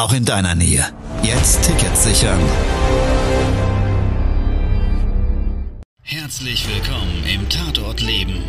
auch 0.00 0.14
in 0.14 0.24
deiner 0.24 0.54
Nähe. 0.54 0.86
Jetzt 1.22 1.62
Tickets 1.62 2.04
sichern. 2.04 2.40
Herzlich 6.00 6.66
willkommen 6.66 7.22
im 7.32 7.48
Tatort 7.50 8.00
Leben. 8.00 8.42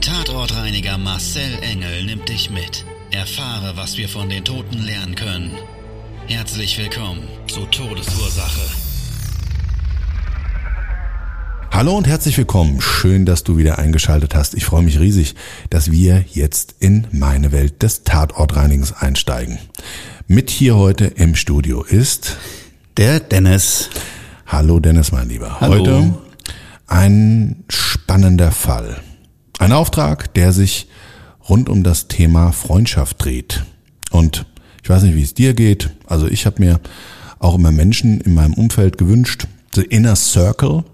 Tatortreiniger 0.00 0.98
Marcel 0.98 1.58
Engel 1.62 2.04
nimmt 2.04 2.28
dich 2.28 2.50
mit. 2.50 2.84
Erfahre, 3.12 3.76
was 3.76 3.96
wir 3.96 4.08
von 4.08 4.28
den 4.28 4.44
Toten 4.44 4.78
lernen 4.78 5.14
können. 5.14 5.52
Herzlich 6.26 6.76
willkommen 6.78 7.28
zu 7.46 7.64
Todesursache. 7.66 8.68
Hallo 11.70 11.96
und 11.96 12.08
herzlich 12.08 12.36
willkommen. 12.36 12.80
Schön, 12.80 13.24
dass 13.24 13.44
du 13.44 13.56
wieder 13.56 13.78
eingeschaltet 13.78 14.34
hast. 14.34 14.54
Ich 14.54 14.64
freue 14.64 14.82
mich 14.82 14.98
riesig, 14.98 15.36
dass 15.70 15.90
wir 15.92 16.24
jetzt 16.32 16.74
in 16.80 17.06
meine 17.12 17.52
Welt 17.52 17.82
des 17.82 18.02
Tatortreinigens 18.02 18.92
einsteigen. 18.92 19.58
Mit 20.28 20.50
hier 20.50 20.76
heute 20.76 21.06
im 21.06 21.34
Studio 21.34 21.82
ist 21.82 22.36
der 22.96 23.18
Dennis. 23.18 23.90
Hallo 24.46 24.78
Dennis, 24.78 25.10
mein 25.10 25.28
Lieber. 25.28 25.60
Hallo. 25.60 25.80
Heute 25.80 26.14
ein 26.86 27.64
spannender 27.68 28.52
Fall. 28.52 29.00
Ein 29.58 29.72
Auftrag, 29.72 30.32
der 30.34 30.52
sich 30.52 30.88
rund 31.48 31.68
um 31.68 31.82
das 31.82 32.06
Thema 32.06 32.52
Freundschaft 32.52 33.24
dreht. 33.24 33.64
Und 34.10 34.46
ich 34.82 34.90
weiß 34.90 35.02
nicht, 35.02 35.16
wie 35.16 35.22
es 35.22 35.34
dir 35.34 35.54
geht. 35.54 35.90
Also 36.06 36.28
ich 36.28 36.46
habe 36.46 36.62
mir 36.62 36.80
auch 37.40 37.56
immer 37.56 37.72
Menschen 37.72 38.20
in 38.20 38.34
meinem 38.34 38.54
Umfeld 38.54 38.98
gewünscht. 38.98 39.46
The 39.74 39.82
Inner 39.82 40.16
Circle, 40.16 40.84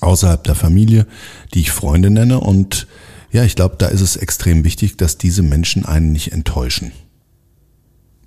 außerhalb 0.00 0.44
der 0.44 0.54
Familie, 0.54 1.06
die 1.54 1.60
ich 1.60 1.70
Freunde 1.70 2.10
nenne. 2.10 2.40
Und 2.40 2.86
ja, 3.32 3.42
ich 3.44 3.56
glaube, 3.56 3.76
da 3.78 3.86
ist 3.86 4.02
es 4.02 4.16
extrem 4.16 4.64
wichtig, 4.64 4.98
dass 4.98 5.16
diese 5.16 5.42
Menschen 5.42 5.86
einen 5.86 6.12
nicht 6.12 6.32
enttäuschen. 6.32 6.92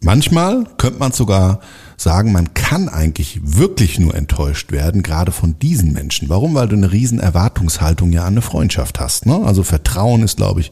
Manchmal 0.07 0.63
könnte 0.77 0.99
man 0.99 1.11
sogar 1.11 1.59
sagen, 1.97 2.31
man 2.31 2.53
kann 2.53 2.87
eigentlich 2.87 3.41
wirklich 3.43 3.99
nur 3.99 4.15
enttäuscht 4.15 4.71
werden, 4.71 5.03
gerade 5.03 5.33
von 5.33 5.59
diesen 5.59 5.91
Menschen. 5.91 6.29
Warum? 6.29 6.55
Weil 6.55 6.69
du 6.69 6.77
eine 6.77 6.93
riesen 6.93 7.19
Erwartungshaltung 7.19 8.13
ja 8.13 8.21
an 8.21 8.35
eine 8.35 8.41
Freundschaft 8.41 9.01
hast. 9.01 9.25
Ne? 9.25 9.35
Also 9.43 9.63
Vertrauen 9.63 10.23
ist, 10.23 10.37
glaube 10.37 10.61
ich, 10.61 10.71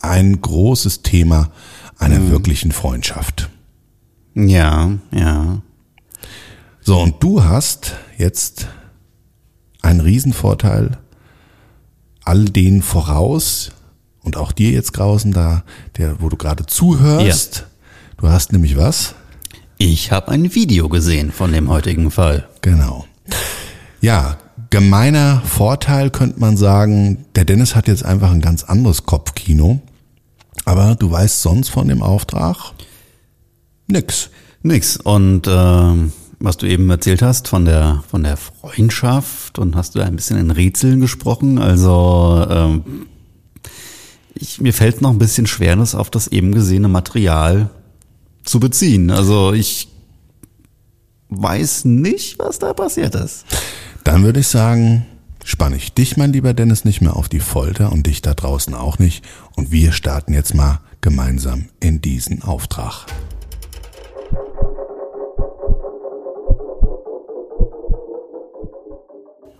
ein 0.00 0.40
großes 0.40 1.02
Thema 1.02 1.50
einer 1.98 2.20
mhm. 2.20 2.30
wirklichen 2.30 2.70
Freundschaft. 2.70 3.50
Ja, 4.36 4.92
ja. 5.10 5.62
So, 6.80 7.00
und 7.00 7.20
du 7.24 7.42
hast 7.42 7.96
jetzt 8.18 8.68
einen 9.82 9.98
Riesenvorteil, 9.98 10.96
all 12.24 12.44
denen 12.44 12.82
voraus 12.82 13.72
und 14.22 14.36
auch 14.36 14.52
dir 14.52 14.70
jetzt 14.70 14.92
draußen 14.92 15.32
da, 15.32 15.64
der, 15.98 16.22
wo 16.22 16.28
du 16.28 16.36
gerade 16.36 16.66
zuhörst. 16.66 17.56
Ja. 17.56 17.69
Du 18.20 18.28
hast 18.28 18.52
nämlich 18.52 18.76
was? 18.76 19.14
Ich 19.78 20.12
habe 20.12 20.30
ein 20.30 20.54
Video 20.54 20.90
gesehen 20.90 21.32
von 21.32 21.52
dem 21.52 21.70
heutigen 21.70 22.10
Fall. 22.10 22.46
Genau. 22.60 23.06
Ja, 24.02 24.36
gemeiner 24.68 25.40
Vorteil 25.46 26.10
könnte 26.10 26.38
man 26.38 26.58
sagen, 26.58 27.24
der 27.34 27.46
Dennis 27.46 27.74
hat 27.74 27.88
jetzt 27.88 28.04
einfach 28.04 28.30
ein 28.30 28.42
ganz 28.42 28.62
anderes 28.62 29.06
Kopfkino. 29.06 29.80
Aber 30.66 30.96
du 30.96 31.10
weißt 31.10 31.40
sonst 31.40 31.70
von 31.70 31.88
dem 31.88 32.02
Auftrag 32.02 32.74
nix. 33.86 34.28
Nix. 34.62 34.98
Und 34.98 35.46
äh, 35.46 36.10
was 36.40 36.58
du 36.58 36.66
eben 36.66 36.90
erzählt 36.90 37.22
hast 37.22 37.48
von 37.48 37.64
der 37.64 38.04
von 38.06 38.22
der 38.22 38.36
Freundschaft 38.36 39.58
und 39.58 39.74
hast 39.76 39.94
du 39.94 40.00
ein 40.00 40.16
bisschen 40.16 40.36
in 40.36 40.50
Rätseln 40.50 41.00
gesprochen. 41.00 41.58
Also 41.58 42.46
ähm, 42.50 42.84
ich, 44.34 44.60
mir 44.60 44.74
fällt 44.74 45.00
noch 45.00 45.10
ein 45.10 45.18
bisschen 45.18 45.46
Schwernis 45.46 45.94
auf 45.94 46.10
das 46.10 46.28
eben 46.28 46.52
gesehene 46.52 46.88
Material 46.88 47.70
zu 48.44 48.60
beziehen. 48.60 49.10
Also 49.10 49.52
ich 49.52 49.88
weiß 51.28 51.84
nicht, 51.84 52.38
was 52.38 52.58
da 52.58 52.72
passiert 52.74 53.14
ist. 53.14 53.44
Dann 54.04 54.24
würde 54.24 54.40
ich 54.40 54.48
sagen, 54.48 55.06
spanne 55.44 55.76
ich 55.76 55.92
dich, 55.92 56.16
mein 56.16 56.32
lieber 56.32 56.54
Dennis, 56.54 56.84
nicht 56.84 57.00
mehr 57.00 57.16
auf 57.16 57.28
die 57.28 57.40
Folter 57.40 57.92
und 57.92 58.06
dich 58.06 58.22
da 58.22 58.34
draußen 58.34 58.74
auch 58.74 58.98
nicht. 58.98 59.24
Und 59.56 59.70
wir 59.70 59.92
starten 59.92 60.32
jetzt 60.32 60.54
mal 60.54 60.80
gemeinsam 61.00 61.68
in 61.80 62.00
diesen 62.00 62.42
Auftrag. 62.42 63.06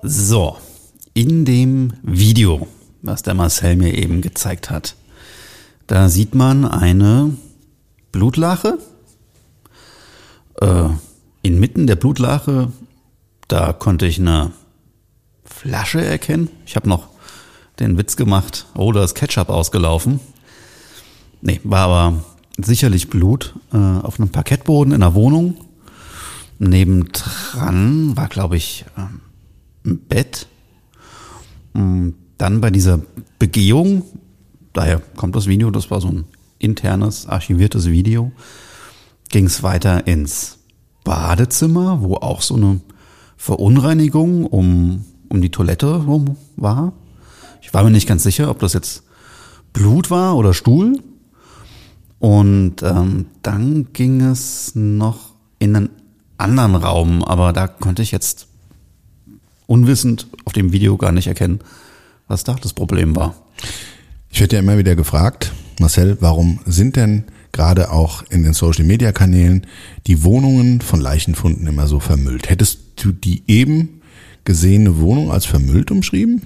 So, 0.03 0.57
in 1.13 1.45
dem 1.45 1.93
Video, 2.03 2.67
was 3.03 3.23
der 3.23 3.35
Marcel 3.35 3.77
mir 3.77 3.95
eben 3.95 4.23
gezeigt 4.23 4.71
hat, 4.71 4.97
da 5.87 6.09
sieht 6.09 6.35
man 6.35 6.65
eine 6.65 7.37
Blutlache. 8.13 8.79
Äh, 10.61 10.89
inmitten 11.43 11.87
der 11.87 11.97
Blutlache, 11.97 12.71
da 13.49 13.73
konnte 13.73 14.07
ich 14.07 14.19
eine 14.19 14.53
Flasche 15.45 16.05
erkennen. 16.05 16.49
Ich 16.67 16.77
habe 16.77 16.89
noch 16.89 17.09
den 17.79 17.97
Witz 17.97 18.17
gemacht, 18.17 18.67
oh, 18.75 18.93
da 18.93 19.03
ist 19.03 19.15
Ketchup 19.15 19.49
ausgelaufen. 19.49 20.21
Nee, 21.41 21.61
war 21.65 21.89
aber 21.89 22.25
sicherlich 22.59 23.09
Blut 23.09 23.55
äh, 23.73 23.77
auf 23.77 24.21
einem 24.21 24.29
Parkettboden 24.29 24.93
in 24.93 25.01
der 25.01 25.15
Wohnung. 25.15 25.57
Nebendran 26.59 28.17
war, 28.17 28.29
glaube 28.29 28.59
ich, 28.59 28.85
ähm, 28.99 29.23
im 29.85 30.01
Bett. 30.01 30.47
Mm, 31.73 32.11
dann 32.37 32.61
bei 32.61 32.71
dieser 32.71 33.01
Begehung, 33.39 34.05
daher 34.75 35.01
kommt 35.17 35.35
das 35.37 35.47
Video, 35.47 35.71
das 35.71 35.91
war 35.91 36.03
so 36.03 36.09
ein 36.09 36.25
internes, 36.61 37.27
archiviertes 37.27 37.91
Video, 37.91 38.31
ging 39.29 39.47
es 39.47 39.63
weiter 39.65 40.07
ins 40.07 40.59
Badezimmer, 41.03 42.03
wo 42.03 42.15
auch 42.17 42.43
so 42.43 42.55
eine 42.55 42.81
Verunreinigung 43.37 44.47
um, 44.47 45.05
um 45.29 45.41
die 45.41 45.51
Toilette 45.51 46.05
rum 46.05 46.37
war. 46.57 46.93
Ich 47.63 47.75
war 47.75 47.83
mir 47.83 47.91
nicht 47.91 48.09
ganz 48.09 48.23
sicher, 48.23 48.51
ob 48.51 48.61
das 48.61 48.75
jetzt 48.75 49.03
Blut 49.73 50.11
war 50.11 50.37
oder 50.37 50.55
Stuhl. 50.55 51.03
Und 52.19 52.83
ähm, 52.83 53.27
dann 53.43 53.93
ging 53.93 54.21
es 54.21 54.75
noch 54.75 55.35
in 55.59 55.75
einen 55.75 55.91
anderen 56.37 56.75
Raum, 56.75 57.25
aber 57.25 57.53
da 57.53 57.67
konnte 57.67 58.03
ich 58.03 58.11
jetzt 58.11 58.47
unwissend 59.67 60.27
auf 60.45 60.53
dem 60.53 60.73
Video 60.73 60.97
gar 60.97 61.13
nicht 61.13 61.29
erkennen, 61.29 61.61
was 62.29 62.45
da 62.45 62.55
das 62.55 62.73
Problem 62.73 63.17
war. 63.17 63.35
Ich 64.31 64.41
werde 64.41 64.57
ja 64.57 64.63
immer 64.63 64.79
wieder 64.79 64.97
gefragt, 64.97 65.53
Marcel, 65.81 66.19
warum 66.21 66.61
sind 66.67 66.97
denn 66.97 67.25
gerade 67.53 67.91
auch 67.91 68.23
in 68.31 68.45
den 68.45 68.53
Social 68.53 68.85
Media 68.85 69.13
Kanälen 69.13 69.67
die 70.07 70.23
Wohnungen 70.23 70.81
von 70.81 71.01
Leichenfunden 71.01 71.67
immer 71.67 71.87
so 71.87 72.01
vermüllt? 72.01 72.51
Hättest 72.51 72.81
du 72.97 73.13
die 73.13 73.43
eben 73.47 74.03
gesehene 74.45 74.99
Wohnung 74.99 75.33
als 75.33 75.47
vermüllt 75.47 75.91
umschrieben? 75.91 76.43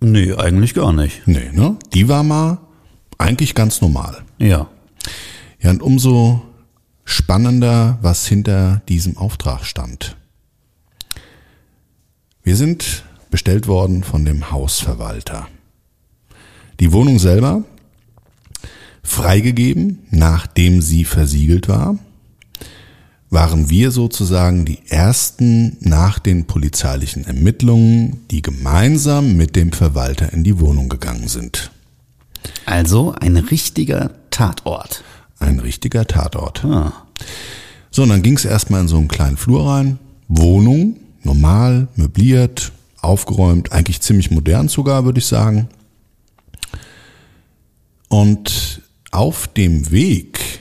Nee, 0.00 0.32
eigentlich 0.32 0.74
gar 0.74 0.92
nicht. 0.92 1.26
Nee, 1.26 1.50
ne? 1.52 1.76
Die 1.92 2.08
war 2.08 2.22
mal 2.22 2.58
eigentlich 3.18 3.54
ganz 3.54 3.82
normal. 3.82 4.22
Ja. 4.38 4.68
Ja, 5.60 5.70
und 5.70 5.82
umso 5.82 6.42
spannender, 7.04 7.98
was 8.00 8.26
hinter 8.26 8.80
diesem 8.88 9.18
Auftrag 9.18 9.64
stand. 9.64 10.16
Wir 12.42 12.56
sind 12.56 13.04
bestellt 13.30 13.68
worden 13.68 14.02
von 14.02 14.24
dem 14.24 14.50
Hausverwalter. 14.50 15.46
Die 16.80 16.92
Wohnung 16.92 17.18
selber 17.18 17.64
freigegeben, 19.02 20.00
nachdem 20.10 20.82
sie 20.82 21.04
versiegelt 21.04 21.68
war, 21.68 21.98
waren 23.30 23.70
wir 23.70 23.92
sozusagen 23.92 24.64
die 24.64 24.80
ersten 24.88 25.76
nach 25.80 26.18
den 26.18 26.46
polizeilichen 26.46 27.24
Ermittlungen, 27.24 28.26
die 28.30 28.42
gemeinsam 28.42 29.36
mit 29.36 29.54
dem 29.54 29.72
Verwalter 29.72 30.32
in 30.32 30.42
die 30.42 30.58
Wohnung 30.58 30.88
gegangen 30.88 31.28
sind. 31.28 31.70
Also 32.66 33.12
ein 33.12 33.36
richtiger 33.36 34.10
Tatort. 34.30 35.04
Ein 35.38 35.60
richtiger 35.60 36.06
Tatort. 36.06 36.64
Ah. 36.64 36.92
So, 37.90 38.02
und 38.02 38.08
dann 38.10 38.22
ging 38.22 38.36
es 38.36 38.44
erstmal 38.44 38.80
in 38.80 38.88
so 38.88 38.96
einen 38.96 39.08
kleinen 39.08 39.36
Flur 39.36 39.68
rein. 39.68 39.98
Wohnung, 40.28 40.96
normal, 41.22 41.88
möbliert, 41.96 42.72
aufgeräumt, 43.00 43.72
eigentlich 43.72 44.00
ziemlich 44.00 44.30
modern 44.30 44.68
sogar, 44.68 45.04
würde 45.04 45.18
ich 45.18 45.26
sagen. 45.26 45.68
Und 48.08 48.82
auf 49.10 49.48
dem 49.48 49.90
Weg 49.90 50.60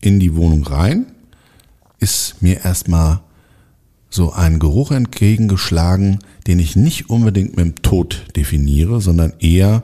in 0.00 0.20
die 0.20 0.34
Wohnung 0.34 0.64
rein 0.66 1.06
ist 1.98 2.42
mir 2.42 2.64
erstmal 2.64 3.20
so 4.10 4.32
ein 4.32 4.58
Geruch 4.58 4.92
entgegengeschlagen, 4.92 6.20
den 6.46 6.58
ich 6.58 6.76
nicht 6.76 7.10
unbedingt 7.10 7.56
mit 7.56 7.64
dem 7.64 7.82
Tod 7.82 8.24
definiere, 8.36 9.00
sondern 9.00 9.32
eher, 9.40 9.82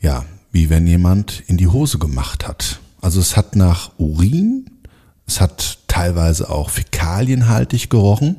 ja, 0.00 0.24
wie 0.50 0.70
wenn 0.70 0.86
jemand 0.86 1.42
in 1.46 1.56
die 1.56 1.68
Hose 1.68 1.98
gemacht 1.98 2.46
hat. 2.46 2.80
Also 3.00 3.20
es 3.20 3.36
hat 3.36 3.56
nach 3.56 3.92
Urin, 3.98 4.70
es 5.26 5.40
hat 5.40 5.78
teilweise 5.88 6.50
auch 6.50 6.70
fäkalienhaltig 6.70 7.90
gerochen. 7.90 8.36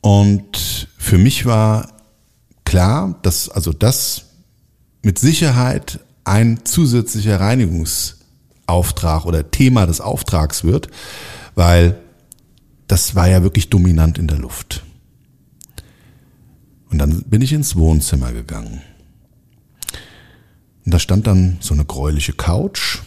Und 0.00 0.88
für 0.98 1.18
mich 1.18 1.46
war 1.46 1.92
klar, 2.64 3.18
dass 3.22 3.48
also 3.48 3.72
das 3.72 4.24
mit 5.02 5.18
Sicherheit 5.18 6.00
ein 6.24 6.60
zusätzlicher 6.64 7.40
Reinigungsauftrag 7.40 9.24
oder 9.24 9.50
Thema 9.50 9.86
des 9.86 10.00
Auftrags 10.00 10.64
wird, 10.64 10.88
weil 11.54 11.98
das 12.86 13.14
war 13.14 13.28
ja 13.28 13.42
wirklich 13.42 13.70
dominant 13.70 14.18
in 14.18 14.26
der 14.26 14.38
Luft. 14.38 14.82
Und 16.90 16.98
dann 16.98 17.22
bin 17.22 17.40
ich 17.40 17.52
ins 17.52 17.76
Wohnzimmer 17.76 18.32
gegangen. 18.32 18.80
Und 20.84 20.94
da 20.94 20.98
stand 20.98 21.26
dann 21.26 21.58
so 21.60 21.74
eine 21.74 21.84
gräuliche 21.84 22.32
Couch, 22.32 22.98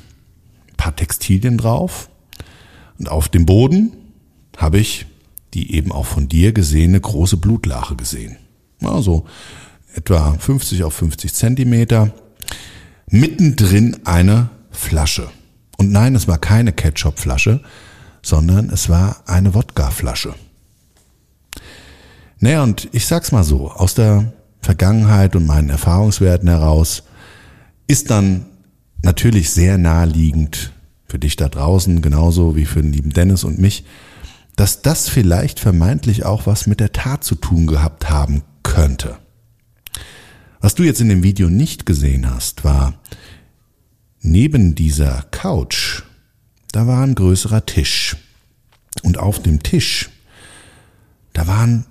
ein 0.69 0.77
paar 0.77 0.95
Textilien 0.95 1.57
drauf. 1.57 2.09
Und 2.97 3.09
auf 3.09 3.27
dem 3.27 3.45
Boden 3.45 3.91
habe 4.57 4.79
ich 4.79 5.05
die 5.53 5.75
eben 5.75 5.91
auch 5.91 6.05
von 6.05 6.27
dir 6.27 6.51
gesehene 6.51 6.99
große 6.99 7.37
Blutlache 7.37 7.95
gesehen. 7.95 8.37
Also 8.81 9.25
etwa 9.93 10.33
50 10.37 10.83
auf 10.83 10.93
50 10.93 11.33
Zentimeter. 11.33 12.13
Mittendrin 13.09 13.97
eine 14.05 14.49
Flasche. 14.71 15.29
Und 15.77 15.91
nein, 15.91 16.15
es 16.15 16.27
war 16.27 16.37
keine 16.37 16.73
Ketchupflasche, 16.73 17.61
sondern 18.21 18.69
es 18.69 18.89
war 18.89 19.23
eine 19.25 19.53
Wodkaflasche. 19.53 20.33
Naja, 22.39 22.63
und 22.63 22.89
ich 22.91 23.05
sag's 23.05 23.31
mal 23.31 23.43
so, 23.43 23.71
aus 23.71 23.95
der 23.95 24.33
Vergangenheit 24.61 25.35
und 25.35 25.45
meinen 25.45 25.69
Erfahrungswerten 25.69 26.47
heraus 26.47 27.03
ist 27.87 28.09
dann 28.09 28.45
natürlich 29.01 29.51
sehr 29.51 29.77
naheliegend 29.77 30.73
für 31.05 31.19
dich 31.19 31.35
da 31.35 31.49
draußen, 31.49 32.01
genauso 32.01 32.55
wie 32.55 32.65
für 32.65 32.81
den 32.81 32.93
lieben 32.93 33.11
Dennis 33.11 33.43
und 33.43 33.59
mich, 33.59 33.85
dass 34.55 34.81
das 34.81 35.09
vielleicht 35.09 35.59
vermeintlich 35.59 36.25
auch 36.25 36.47
was 36.47 36.67
mit 36.67 36.79
der 36.79 36.91
Tat 36.91 37.23
zu 37.23 37.35
tun 37.35 37.67
gehabt 37.67 38.09
haben 38.09 38.43
könnte. 38.63 39.17
Was 40.63 40.73
du 40.73 40.81
jetzt 40.81 41.01
in 41.01 41.09
dem 41.09 41.21
Video 41.21 41.47
nicht 41.49 41.85
gesehen 41.85 42.27
hast, 42.27 42.63
war 42.63 42.95
neben 44.21 44.73
dieser 44.73 45.23
Couch 45.29 46.03
da 46.73 46.87
war 46.87 47.03
ein 47.03 47.15
größerer 47.15 47.65
Tisch. 47.65 48.17
Und 49.03 49.17
auf 49.17 49.41
dem 49.41 49.63
Tisch, 49.63 50.09
da 51.31 51.47
waren 51.47 51.85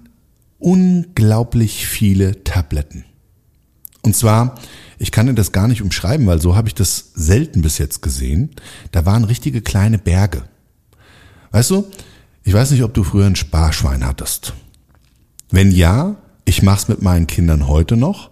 unglaublich 0.58 1.86
viele 1.86 2.44
Tabletten. 2.44 3.04
Und 4.02 4.16
zwar, 4.16 4.56
ich 4.98 5.12
kann 5.12 5.28
dir 5.28 5.34
das 5.34 5.52
gar 5.52 5.68
nicht 5.68 5.82
umschreiben, 5.82 6.26
weil 6.26 6.40
so 6.40 6.56
habe 6.56 6.66
ich 6.66 6.74
das 6.74 7.12
selten 7.14 7.62
bis 7.62 7.78
jetzt 7.78 8.02
gesehen. 8.02 8.50
Da 8.90 9.06
waren 9.06 9.22
richtige 9.22 9.62
kleine 9.62 9.98
Berge. 9.98 10.42
Weißt 11.52 11.70
du, 11.70 11.88
ich 12.42 12.52
weiß 12.52 12.72
nicht, 12.72 12.82
ob 12.82 12.92
du 12.92 13.04
früher 13.04 13.26
ein 13.26 13.36
Sparschwein 13.36 14.04
hattest. 14.04 14.52
Wenn 15.50 15.70
ja, 15.70 16.16
ich 16.44 16.62
mach's 16.62 16.88
mit 16.88 17.02
meinen 17.02 17.28
Kindern 17.28 17.68
heute 17.68 17.96
noch, 17.96 18.31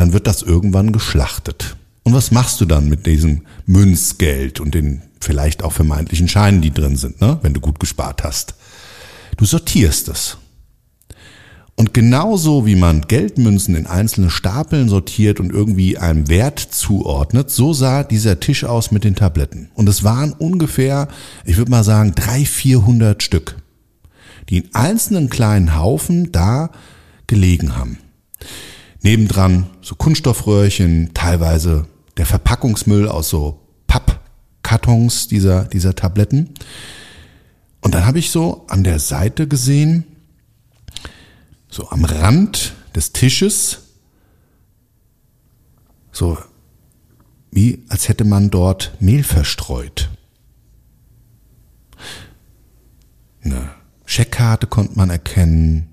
dann 0.00 0.14
wird 0.14 0.26
das 0.26 0.40
irgendwann 0.40 0.92
geschlachtet. 0.92 1.76
Und 2.04 2.14
was 2.14 2.30
machst 2.30 2.58
du 2.62 2.64
dann 2.64 2.88
mit 2.88 3.04
diesem 3.04 3.42
Münzgeld 3.66 4.58
und 4.58 4.74
den 4.74 5.02
vielleicht 5.20 5.62
auch 5.62 5.74
vermeintlichen 5.74 6.26
Scheinen, 6.26 6.62
die 6.62 6.70
drin 6.70 6.96
sind, 6.96 7.20
ne? 7.20 7.38
wenn 7.42 7.52
du 7.52 7.60
gut 7.60 7.78
gespart 7.78 8.24
hast? 8.24 8.54
Du 9.36 9.44
sortierst 9.44 10.08
es. 10.08 10.38
Und 11.76 11.92
genauso 11.92 12.64
wie 12.64 12.76
man 12.76 13.02
Geldmünzen 13.02 13.74
in 13.74 13.86
einzelne 13.86 14.30
Stapeln 14.30 14.88
sortiert 14.88 15.38
und 15.38 15.52
irgendwie 15.52 15.98
einem 15.98 16.28
Wert 16.28 16.60
zuordnet, 16.60 17.50
so 17.50 17.74
sah 17.74 18.02
dieser 18.02 18.40
Tisch 18.40 18.64
aus 18.64 18.92
mit 18.92 19.04
den 19.04 19.16
Tabletten. 19.16 19.70
Und 19.74 19.86
es 19.86 20.02
waren 20.02 20.32
ungefähr, 20.32 21.08
ich 21.44 21.58
würde 21.58 21.70
mal 21.70 21.84
sagen, 21.84 22.14
drei, 22.14 22.46
vierhundert 22.46 23.22
Stück, 23.22 23.56
die 24.48 24.56
in 24.56 24.74
einzelnen 24.74 25.28
kleinen 25.28 25.76
Haufen 25.76 26.32
da 26.32 26.70
gelegen 27.26 27.76
haben. 27.76 27.98
Nebendran 29.02 29.70
so 29.80 29.94
Kunststoffröhrchen, 29.94 31.12
teilweise 31.14 31.86
der 32.16 32.26
Verpackungsmüll 32.26 33.08
aus 33.08 33.30
so 33.30 33.66
Pappkartons 33.86 35.28
dieser, 35.28 35.64
dieser 35.64 35.94
Tabletten. 35.94 36.54
Und 37.80 37.94
dann 37.94 38.04
habe 38.04 38.18
ich 38.18 38.30
so 38.30 38.66
an 38.68 38.84
der 38.84 38.98
Seite 38.98 39.48
gesehen, 39.48 40.04
so 41.68 41.88
am 41.90 42.04
Rand 42.04 42.74
des 42.94 43.12
Tisches, 43.12 43.78
so 46.12 46.36
wie 47.50 47.84
als 47.88 48.08
hätte 48.08 48.24
man 48.24 48.50
dort 48.50 48.92
Mehl 49.00 49.24
verstreut. 49.24 50.10
Eine 53.42 53.70
Scheckkarte 54.04 54.66
konnte 54.66 54.96
man 54.96 55.08
erkennen 55.08 55.88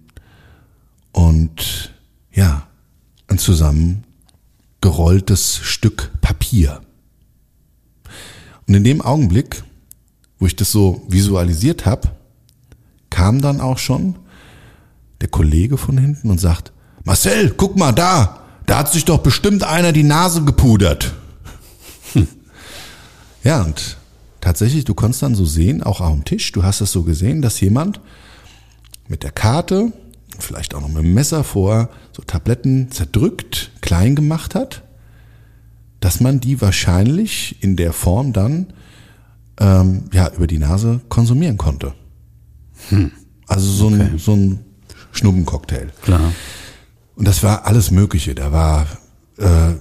und 1.11 1.93
ja, 2.31 2.67
ein 3.27 3.37
zusammengerolltes 3.37 5.59
Stück 5.63 6.11
Papier. 6.21 6.81
Und 8.67 8.73
in 8.73 8.83
dem 8.83 9.01
Augenblick, 9.01 9.63
wo 10.39 10.45
ich 10.45 10.55
das 10.55 10.71
so 10.71 11.03
visualisiert 11.07 11.85
habe, 11.85 12.09
kam 13.09 13.41
dann 13.41 13.61
auch 13.61 13.77
schon 13.77 14.15
der 15.21 15.29
Kollege 15.29 15.77
von 15.77 15.97
hinten 15.97 16.29
und 16.29 16.39
sagt, 16.39 16.71
Marcel, 17.03 17.53
guck 17.55 17.77
mal 17.77 17.93
da, 17.93 18.41
da 18.65 18.79
hat 18.79 18.91
sich 18.91 19.05
doch 19.05 19.19
bestimmt 19.19 19.63
einer 19.63 19.91
die 19.91 20.03
Nase 20.03 20.43
gepudert. 20.43 21.13
Ja, 23.43 23.61
und 23.61 23.95
tatsächlich, 24.41 24.83
du 24.83 24.93
konntest 24.93 25.23
dann 25.23 25.33
so 25.33 25.45
sehen, 25.45 25.81
auch 25.81 26.01
am 26.01 26.25
Tisch, 26.25 26.51
du 26.51 26.63
hast 26.63 26.81
es 26.81 26.91
so 26.91 27.03
gesehen, 27.03 27.41
dass 27.41 27.61
jemand 27.61 28.01
mit 29.07 29.23
der 29.23 29.31
Karte 29.31 29.93
vielleicht 30.37 30.75
auch 30.75 30.81
noch 30.81 30.89
mit 30.89 30.97
dem 30.97 31.13
Messer 31.13 31.45
vor 31.45 31.89
so 32.17 32.23
Tabletten 32.23 32.89
zerdrückt, 32.89 33.71
klein 33.81 34.15
gemacht 34.15 34.55
hat, 34.55 34.81
dass 35.99 36.19
man 36.19 36.39
die 36.39 36.59
wahrscheinlich 36.59 37.61
in 37.61 37.75
der 37.75 37.93
Form 37.93 38.33
dann 38.33 38.73
ähm, 39.59 40.05
ja 40.11 40.31
über 40.33 40.47
die 40.47 40.57
Nase 40.57 41.01
konsumieren 41.09 41.57
konnte. 41.57 41.93
Hm. 42.89 43.11
Also 43.45 43.71
so 43.71 43.87
okay. 43.87 44.01
ein 44.01 44.17
so 44.17 44.33
ein 44.33 44.59
Schnuppencocktail. 45.11 45.91
Klar. 46.01 46.33
Und 47.15 47.27
das 47.27 47.43
war 47.43 47.67
alles 47.67 47.91
Mögliche. 47.91 48.33
Da 48.33 48.51
war 48.51 48.87
äh, 49.37 49.75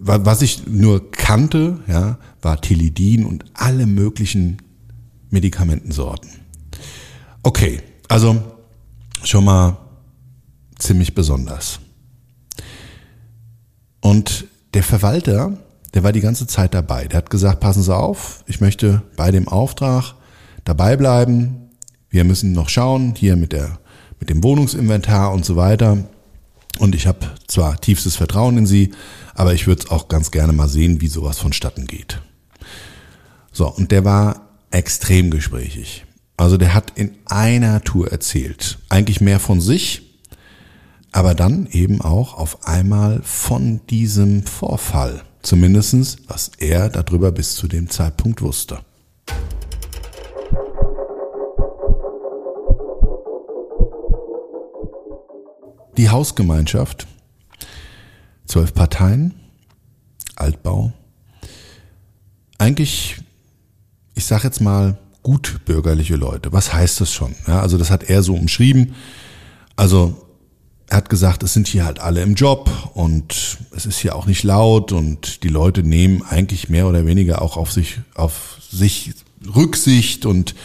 was 0.00 0.40
ich 0.40 0.66
nur 0.66 1.10
kannte, 1.10 1.80
ja, 1.86 2.18
war 2.40 2.62
Tilidin 2.62 3.26
und 3.26 3.44
alle 3.52 3.84
möglichen 3.84 4.58
Medikamentensorten. 5.28 6.30
Okay, 7.42 7.82
also 8.08 8.42
schon 9.22 9.44
mal 9.44 9.76
ziemlich 10.80 11.14
besonders. 11.14 11.80
Und 14.00 14.46
der 14.74 14.82
Verwalter, 14.82 15.58
der 15.94 16.02
war 16.02 16.12
die 16.12 16.20
ganze 16.20 16.46
Zeit 16.46 16.74
dabei. 16.74 17.06
Der 17.06 17.18
hat 17.18 17.30
gesagt, 17.30 17.60
passen 17.60 17.82
Sie 17.82 17.94
auf, 17.94 18.44
ich 18.46 18.60
möchte 18.60 19.02
bei 19.16 19.30
dem 19.30 19.48
Auftrag 19.48 20.14
dabei 20.64 20.96
bleiben. 20.96 21.70
Wir 22.08 22.24
müssen 22.24 22.52
noch 22.52 22.68
schauen, 22.68 23.14
hier 23.16 23.36
mit, 23.36 23.52
der, 23.52 23.78
mit 24.18 24.30
dem 24.30 24.42
Wohnungsinventar 24.42 25.32
und 25.32 25.44
so 25.44 25.56
weiter. 25.56 25.98
Und 26.78 26.94
ich 26.94 27.06
habe 27.06 27.18
zwar 27.46 27.80
tiefstes 27.80 28.16
Vertrauen 28.16 28.56
in 28.58 28.66
Sie, 28.66 28.92
aber 29.34 29.54
ich 29.54 29.66
würde 29.66 29.90
auch 29.90 30.08
ganz 30.08 30.30
gerne 30.30 30.52
mal 30.52 30.68
sehen, 30.68 31.00
wie 31.00 31.08
sowas 31.08 31.38
vonstatten 31.38 31.86
geht. 31.86 32.20
So, 33.52 33.68
und 33.68 33.90
der 33.90 34.04
war 34.04 34.48
extrem 34.70 35.30
gesprächig. 35.30 36.04
Also 36.36 36.56
der 36.56 36.72
hat 36.72 36.92
in 36.94 37.16
einer 37.26 37.82
Tour 37.82 38.10
erzählt, 38.10 38.78
eigentlich 38.88 39.20
mehr 39.20 39.40
von 39.40 39.60
sich, 39.60 40.09
aber 41.12 41.34
dann 41.34 41.66
eben 41.66 42.00
auch 42.00 42.34
auf 42.34 42.66
einmal 42.66 43.20
von 43.22 43.80
diesem 43.88 44.44
Vorfall, 44.44 45.22
zumindestens 45.42 46.18
was 46.28 46.52
er 46.58 46.88
darüber 46.88 47.32
bis 47.32 47.54
zu 47.54 47.68
dem 47.68 47.90
Zeitpunkt 47.90 48.42
wusste. 48.42 48.78
Die 55.96 56.08
Hausgemeinschaft, 56.08 57.06
zwölf 58.46 58.72
Parteien, 58.72 59.34
Altbau, 60.36 60.92
eigentlich, 62.56 63.16
ich 64.14 64.24
sag 64.24 64.44
jetzt 64.44 64.60
mal, 64.60 64.98
gutbürgerliche 65.22 66.16
Leute. 66.16 66.52
Was 66.52 66.72
heißt 66.72 67.00
das 67.00 67.12
schon? 67.12 67.34
Ja, 67.46 67.60
also 67.60 67.76
das 67.76 67.90
hat 67.90 68.04
er 68.04 68.22
so 68.22 68.34
umschrieben. 68.34 68.94
Also 69.76 70.29
er 70.90 70.96
hat 70.96 71.08
gesagt, 71.08 71.44
es 71.44 71.54
sind 71.54 71.68
hier 71.68 71.84
halt 71.84 72.00
alle 72.00 72.20
im 72.20 72.34
Job 72.34 72.68
und 72.94 73.58
es 73.74 73.86
ist 73.86 73.98
hier 74.00 74.16
auch 74.16 74.26
nicht 74.26 74.42
laut 74.42 74.90
und 74.90 75.44
die 75.44 75.48
Leute 75.48 75.84
nehmen 75.84 76.22
eigentlich 76.28 76.68
mehr 76.68 76.88
oder 76.88 77.06
weniger 77.06 77.42
auch 77.42 77.56
auf 77.56 77.70
sich, 77.70 78.00
auf 78.16 78.58
sich 78.68 79.12
Rücksicht 79.54 80.26
und 80.26 80.56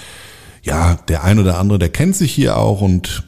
ja, 0.64 0.96
der 0.96 1.24
ein 1.24 1.38
oder 1.38 1.60
andere, 1.60 1.78
der 1.78 1.90
kennt 1.90 2.16
sich 2.16 2.34
hier 2.34 2.58
auch 2.58 2.82
und 2.82 3.24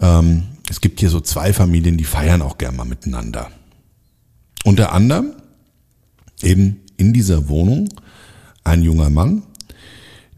ähm, 0.00 0.42
es 0.68 0.82
gibt 0.82 1.00
hier 1.00 1.08
so 1.08 1.18
zwei 1.20 1.54
Familien, 1.54 1.96
die 1.96 2.04
feiern 2.04 2.42
auch 2.42 2.58
gern 2.58 2.76
mal 2.76 2.84
miteinander. 2.84 3.50
Unter 4.64 4.92
anderem 4.92 5.32
eben 6.42 6.82
in 6.98 7.14
dieser 7.14 7.48
Wohnung 7.48 7.88
ein 8.64 8.82
junger 8.82 9.08
Mann, 9.08 9.44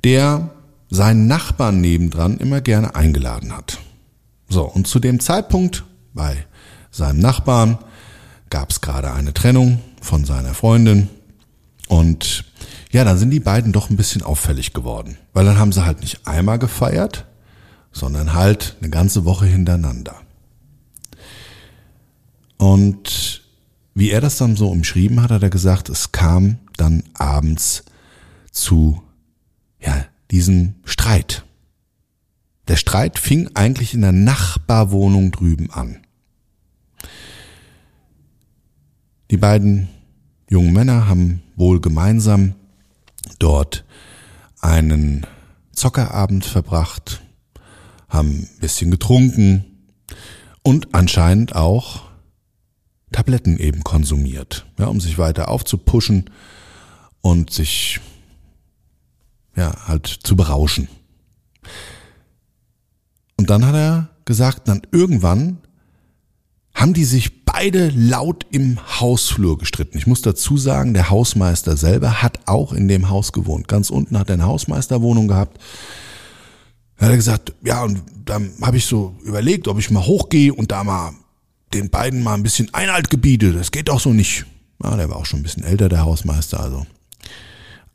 der 0.04 0.50
seinen 0.88 1.26
Nachbarn 1.26 1.80
nebendran 1.80 2.38
immer 2.38 2.60
gerne 2.60 2.94
eingeladen 2.94 3.56
hat. 3.56 3.80
So, 4.54 4.62
und 4.62 4.86
zu 4.86 5.00
dem 5.00 5.18
Zeitpunkt 5.18 5.82
bei 6.12 6.46
seinem 6.92 7.18
Nachbarn 7.18 7.76
gab 8.50 8.70
es 8.70 8.80
gerade 8.80 9.12
eine 9.12 9.34
Trennung 9.34 9.80
von 10.00 10.24
seiner 10.24 10.54
Freundin 10.54 11.08
und 11.88 12.44
ja, 12.92 13.02
dann 13.02 13.18
sind 13.18 13.30
die 13.30 13.40
beiden 13.40 13.72
doch 13.72 13.90
ein 13.90 13.96
bisschen 13.96 14.22
auffällig 14.22 14.72
geworden, 14.72 15.18
weil 15.32 15.44
dann 15.44 15.58
haben 15.58 15.72
sie 15.72 15.84
halt 15.84 16.02
nicht 16.02 16.28
einmal 16.28 16.60
gefeiert, 16.60 17.26
sondern 17.90 18.32
halt 18.32 18.76
eine 18.80 18.90
ganze 18.90 19.24
Woche 19.24 19.44
hintereinander. 19.44 20.14
Und 22.56 23.42
wie 23.92 24.10
er 24.10 24.20
das 24.20 24.38
dann 24.38 24.54
so 24.54 24.68
umschrieben 24.68 25.20
hat, 25.20 25.32
hat 25.32 25.42
er 25.42 25.50
gesagt, 25.50 25.88
es 25.88 26.12
kam 26.12 26.58
dann 26.76 27.02
abends 27.14 27.82
zu 28.52 29.02
ja, 29.80 30.04
diesem 30.30 30.76
Streit. 30.84 31.44
Der 32.68 32.76
Streit 32.76 33.18
fing 33.18 33.50
eigentlich 33.54 33.94
in 33.94 34.00
der 34.00 34.12
Nachbarwohnung 34.12 35.30
drüben 35.30 35.70
an. 35.70 35.98
Die 39.30 39.36
beiden 39.36 39.88
jungen 40.48 40.72
Männer 40.72 41.08
haben 41.08 41.42
wohl 41.56 41.80
gemeinsam 41.80 42.54
dort 43.38 43.84
einen 44.60 45.26
Zockerabend 45.72 46.44
verbracht, 46.44 47.22
haben 48.08 48.30
ein 48.30 48.60
bisschen 48.60 48.90
getrunken 48.90 49.64
und 50.62 50.94
anscheinend 50.94 51.54
auch 51.54 52.02
Tabletten 53.12 53.58
eben 53.58 53.84
konsumiert, 53.84 54.66
ja, 54.78 54.86
um 54.86 55.00
sich 55.00 55.18
weiter 55.18 55.48
aufzupuschen 55.48 56.30
und 57.20 57.50
sich 57.50 58.00
ja 59.56 59.86
halt 59.86 60.06
zu 60.06 60.36
berauschen. 60.36 60.88
Und 63.36 63.50
dann 63.50 63.66
hat 63.66 63.74
er 63.74 64.10
gesagt, 64.24 64.68
dann 64.68 64.82
irgendwann 64.92 65.58
haben 66.74 66.92
die 66.92 67.04
sich 67.04 67.44
beide 67.44 67.88
laut 67.90 68.46
im 68.50 68.78
Hausflur 69.00 69.58
gestritten. 69.58 69.96
Ich 69.96 70.06
muss 70.06 70.22
dazu 70.22 70.56
sagen, 70.56 70.92
der 70.92 71.10
Hausmeister 71.10 71.76
selber 71.76 72.22
hat 72.22 72.40
auch 72.46 72.72
in 72.72 72.88
dem 72.88 73.10
Haus 73.10 73.32
gewohnt. 73.32 73.68
Ganz 73.68 73.90
unten 73.90 74.18
hat 74.18 74.28
er 74.28 74.34
eine 74.34 74.46
Hausmeisterwohnung 74.46 75.28
gehabt. 75.28 75.58
Da 76.98 77.06
hat 77.06 77.12
er 77.12 77.16
gesagt, 77.16 77.54
ja, 77.62 77.84
und 77.84 78.02
dann 78.24 78.52
habe 78.60 78.76
ich 78.76 78.86
so 78.86 79.14
überlegt, 79.22 79.68
ob 79.68 79.78
ich 79.78 79.90
mal 79.90 80.04
hochgehe 80.04 80.52
und 80.52 80.72
da 80.72 80.82
mal 80.82 81.12
den 81.72 81.90
beiden 81.90 82.22
mal 82.22 82.34
ein 82.34 82.42
bisschen 82.42 82.72
Einhalt 82.72 83.10
gebiete. 83.10 83.52
Das 83.52 83.70
geht 83.70 83.88
doch 83.88 84.00
so 84.00 84.12
nicht. 84.12 84.46
Ja, 84.82 84.96
der 84.96 85.08
war 85.08 85.16
auch 85.16 85.26
schon 85.26 85.40
ein 85.40 85.44
bisschen 85.44 85.64
älter, 85.64 85.88
der 85.88 86.04
Hausmeister, 86.04 86.60
also 86.60 86.86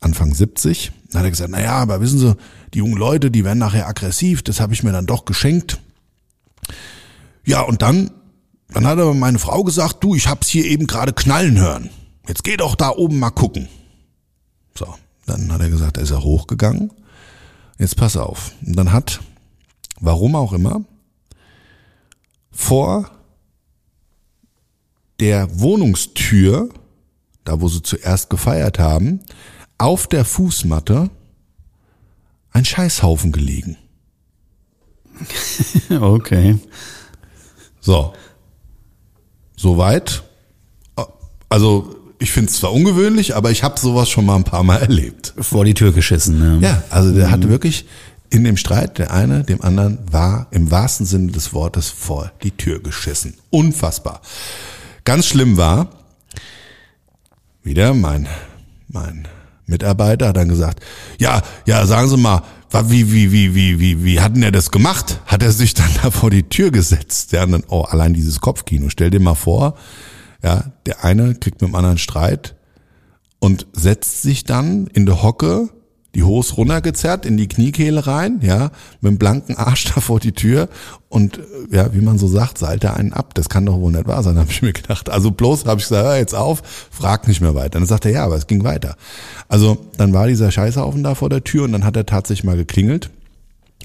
Anfang 0.00 0.34
70. 0.34 0.92
Dann 1.10 1.20
hat 1.20 1.26
er 1.26 1.30
gesagt, 1.30 1.50
naja, 1.50 1.72
aber 1.72 2.00
wissen 2.00 2.18
Sie, 2.18 2.36
die 2.74 2.78
jungen 2.78 2.96
Leute, 2.96 3.30
die 3.30 3.44
werden 3.44 3.58
nachher 3.58 3.88
aggressiv, 3.88 4.42
das 4.42 4.60
habe 4.60 4.72
ich 4.72 4.82
mir 4.82 4.92
dann 4.92 5.06
doch 5.06 5.24
geschenkt. 5.24 5.80
Ja, 7.44 7.62
und 7.62 7.82
dann 7.82 8.10
dann 8.72 8.86
hat 8.86 8.98
aber 8.98 9.14
meine 9.14 9.38
Frau 9.38 9.64
gesagt, 9.64 10.02
du, 10.04 10.14
ich 10.14 10.28
hab's 10.28 10.48
hier 10.48 10.64
eben 10.64 10.86
gerade 10.86 11.12
knallen 11.12 11.58
hören. 11.58 11.90
Jetzt 12.28 12.44
geh 12.44 12.56
doch 12.56 12.76
da 12.76 12.90
oben 12.90 13.18
mal 13.18 13.30
gucken. 13.30 13.68
So, 14.76 14.94
dann 15.26 15.52
hat 15.52 15.60
er 15.60 15.70
gesagt, 15.70 15.96
er 15.96 16.04
ist 16.04 16.10
er 16.10 16.22
hochgegangen. 16.22 16.92
Jetzt 17.78 17.96
pass 17.96 18.16
auf. 18.16 18.52
Und 18.64 18.76
dann 18.76 18.92
hat, 18.92 19.20
warum 19.98 20.36
auch 20.36 20.52
immer, 20.52 20.84
vor 22.52 23.10
der 25.18 25.58
Wohnungstür, 25.58 26.68
da 27.44 27.60
wo 27.60 27.68
sie 27.68 27.82
zuerst 27.82 28.30
gefeiert 28.30 28.78
haben, 28.78 29.20
auf 29.78 30.06
der 30.06 30.24
Fußmatte 30.24 31.10
ein 32.52 32.64
Scheißhaufen 32.64 33.32
gelegen. 33.32 33.76
okay. 36.00 36.58
So, 37.80 38.14
Soweit. 39.60 40.22
Also 41.50 41.94
ich 42.18 42.30
finde 42.32 42.50
es 42.50 42.56
zwar 42.56 42.72
ungewöhnlich, 42.72 43.36
aber 43.36 43.50
ich 43.50 43.62
habe 43.62 43.78
sowas 43.78 44.08
schon 44.08 44.24
mal 44.24 44.36
ein 44.36 44.44
paar 44.44 44.62
Mal 44.62 44.78
erlebt. 44.78 45.34
Vor 45.38 45.66
die 45.66 45.74
Tür 45.74 45.92
geschissen. 45.92 46.38
Ne? 46.38 46.66
Ja, 46.66 46.82
also 46.88 47.12
der 47.12 47.26
mhm. 47.26 47.30
hatte 47.30 47.50
wirklich 47.50 47.84
in 48.30 48.42
dem 48.44 48.56
Streit, 48.56 48.96
der 48.96 49.12
eine 49.12 49.44
dem 49.44 49.60
anderen 49.60 49.98
war 50.10 50.46
im 50.50 50.70
wahrsten 50.70 51.04
Sinne 51.04 51.32
des 51.32 51.52
Wortes 51.52 51.90
vor 51.90 52.32
die 52.42 52.52
Tür 52.52 52.80
geschissen. 52.80 53.34
Unfassbar. 53.50 54.22
Ganz 55.04 55.26
schlimm 55.26 55.58
war, 55.58 55.90
wieder 57.62 57.92
mein, 57.92 58.28
mein 58.88 59.28
Mitarbeiter 59.70 60.28
hat 60.28 60.36
dann 60.36 60.48
gesagt, 60.48 60.80
ja, 61.18 61.42
ja, 61.66 61.86
sagen 61.86 62.08
Sie 62.08 62.16
mal, 62.16 62.42
wie, 62.72 63.12
wie, 63.12 63.32
wie, 63.32 63.54
wie, 63.54 63.80
wie, 63.80 64.04
wie 64.04 64.20
hat 64.20 64.36
denn 64.36 64.42
er 64.42 64.52
das 64.52 64.70
gemacht? 64.70 65.20
Hat 65.26 65.42
er 65.42 65.52
sich 65.52 65.74
dann 65.74 65.90
da 66.02 66.10
vor 66.10 66.30
die 66.30 66.44
Tür 66.44 66.70
gesetzt? 66.70 67.32
Ja, 67.32 67.46
dann, 67.46 67.64
oh, 67.68 67.82
allein 67.82 68.14
dieses 68.14 68.40
Kopfkino. 68.40 68.88
Stell 68.90 69.10
dir 69.10 69.20
mal 69.20 69.34
vor, 69.34 69.74
ja, 70.42 70.72
der 70.86 71.04
eine 71.04 71.34
kriegt 71.34 71.62
mit 71.62 71.70
dem 71.70 71.74
anderen 71.74 71.98
Streit 71.98 72.54
und 73.38 73.66
setzt 73.72 74.22
sich 74.22 74.44
dann 74.44 74.86
in 74.88 75.06
der 75.06 75.22
Hocke 75.22 75.68
die 76.14 76.24
Hose 76.24 76.54
runtergezerrt 76.54 77.24
in 77.24 77.36
die 77.36 77.48
Kniekehle 77.48 78.06
rein, 78.06 78.40
ja, 78.42 78.70
mit 79.00 79.12
dem 79.12 79.18
blanken 79.18 79.56
Arsch 79.56 79.84
da 79.94 80.00
vor 80.00 80.20
die 80.20 80.32
Tür 80.32 80.68
und 81.08 81.38
äh, 81.38 81.42
ja, 81.76 81.94
wie 81.94 82.00
man 82.00 82.18
so 82.18 82.26
sagt, 82.26 82.58
seilte 82.58 82.94
einen 82.94 83.12
ab. 83.12 83.34
Das 83.34 83.48
kann 83.48 83.66
doch 83.66 83.78
wohl 83.78 83.92
nicht 83.92 84.06
wahr 84.06 84.22
sein, 84.22 84.38
habe 84.38 84.50
ich 84.50 84.62
mir 84.62 84.72
gedacht. 84.72 85.08
Also 85.08 85.30
bloß 85.30 85.66
habe 85.66 85.80
ich 85.80 85.88
gesagt, 85.88 86.06
hör 86.06 86.16
jetzt 86.16 86.34
auf, 86.34 86.62
frag 86.90 87.28
nicht 87.28 87.40
mehr 87.40 87.54
weiter. 87.54 87.78
Dann 87.78 87.86
sagt 87.86 88.06
er, 88.06 88.12
ja, 88.12 88.24
aber 88.24 88.36
es 88.36 88.46
ging 88.46 88.64
weiter. 88.64 88.96
Also 89.48 89.78
dann 89.96 90.12
war 90.12 90.26
dieser 90.26 90.50
Scheißhaufen 90.50 91.02
da 91.02 91.14
vor 91.14 91.28
der 91.28 91.44
Tür 91.44 91.64
und 91.64 91.72
dann 91.72 91.84
hat 91.84 91.96
er 91.96 92.06
tatsächlich 92.06 92.44
mal 92.44 92.56
geklingelt. 92.56 93.10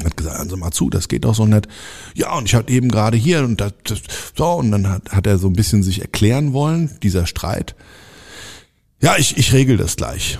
Hat 0.03 0.17
gesagt, 0.17 0.37
hören 0.37 0.49
Sie 0.49 0.57
mal 0.57 0.71
zu, 0.71 0.89
das 0.89 1.07
geht 1.07 1.23
doch 1.23 1.35
so 1.35 1.45
nicht. 1.45 1.69
Ja, 2.15 2.35
und 2.35 2.45
ich 2.45 2.55
hatte 2.55 2.71
eben 2.71 2.89
gerade 2.89 3.15
hier 3.15 3.43
und 3.43 3.61
das, 3.61 3.71
das 3.85 4.01
so, 4.35 4.45
und 4.45 4.71
dann 4.71 4.89
hat, 4.89 5.13
hat 5.13 5.25
er 5.25 5.37
so 5.37 5.47
ein 5.47 5.53
bisschen 5.53 5.83
sich 5.83 6.01
erklären 6.01 6.51
wollen, 6.51 6.89
dieser 7.01 7.25
Streit. 7.25 7.75
Ja, 9.01 9.15
ich, 9.17 9.37
ich 9.37 9.53
regel 9.53 9.77
das 9.77 9.95
gleich. 9.95 10.37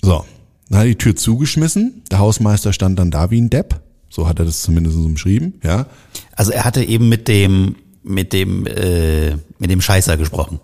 So, 0.00 0.24
dann 0.68 0.78
hat 0.78 0.86
er 0.86 0.90
die 0.90 0.98
Tür 0.98 1.16
zugeschmissen. 1.16 2.02
Der 2.10 2.18
Hausmeister 2.18 2.72
stand 2.72 2.98
dann 2.98 3.10
da 3.10 3.30
wie 3.30 3.40
ein 3.40 3.50
Depp. 3.50 3.80
So 4.08 4.28
hat 4.28 4.38
er 4.38 4.44
das 4.44 4.62
zumindest 4.62 4.96
umschrieben, 4.96 5.54
ja. 5.62 5.86
Also 6.32 6.52
er 6.52 6.64
hatte 6.64 6.82
eben 6.82 7.08
mit 7.08 7.28
dem, 7.28 7.76
mit 8.02 8.32
dem, 8.32 8.66
äh, 8.66 9.32
mit 9.58 9.70
dem 9.70 9.80
Scheißer 9.80 10.16
gesprochen. 10.16 10.60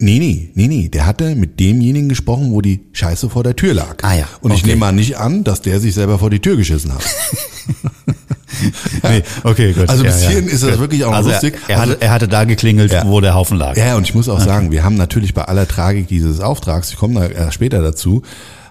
Nee, 0.00 0.18
nee, 0.18 0.50
nee, 0.54 0.68
nee. 0.68 0.88
Der 0.88 1.06
hatte 1.06 1.34
mit 1.34 1.58
demjenigen 1.58 2.08
gesprochen, 2.08 2.52
wo 2.52 2.60
die 2.60 2.80
Scheiße 2.92 3.30
vor 3.30 3.42
der 3.42 3.56
Tür 3.56 3.74
lag. 3.74 3.96
Ah 4.02 4.14
ja. 4.14 4.28
Und 4.40 4.52
okay. 4.52 4.60
ich 4.60 4.66
nehme 4.66 4.80
mal 4.80 4.92
nicht 4.92 5.18
an, 5.18 5.42
dass 5.42 5.60
der 5.60 5.80
sich 5.80 5.94
selber 5.94 6.20
vor 6.20 6.30
die 6.30 6.38
Tür 6.38 6.56
geschissen 6.56 6.94
hat. 6.94 7.02
nee, 9.02 9.22
okay, 9.42 9.72
gut. 9.72 9.88
Also 9.88 10.04
bis 10.04 10.22
ja, 10.22 10.28
hierhin 10.28 10.46
ja. 10.46 10.54
ist 10.54 10.62
das 10.62 10.78
wirklich 10.78 11.04
auch 11.04 11.12
also 11.12 11.30
lustig. 11.30 11.54
Er, 11.66 11.70
er, 11.70 11.80
also, 11.80 11.92
hatte, 11.92 12.02
er 12.02 12.10
hatte 12.12 12.28
da 12.28 12.44
geklingelt, 12.44 12.92
ja. 12.92 13.06
wo 13.06 13.20
der 13.20 13.34
Haufen 13.34 13.58
lag. 13.58 13.76
Ja, 13.76 13.96
und 13.96 14.04
ich 14.04 14.14
muss 14.14 14.28
auch 14.28 14.36
okay. 14.36 14.44
sagen, 14.44 14.70
wir 14.70 14.84
haben 14.84 14.94
natürlich 14.94 15.34
bei 15.34 15.42
aller 15.42 15.66
Tragik 15.66 16.06
dieses 16.06 16.38
Auftrags, 16.38 16.90
ich 16.90 16.96
komme 16.96 17.28
da 17.28 17.50
später 17.50 17.82
dazu, 17.82 18.22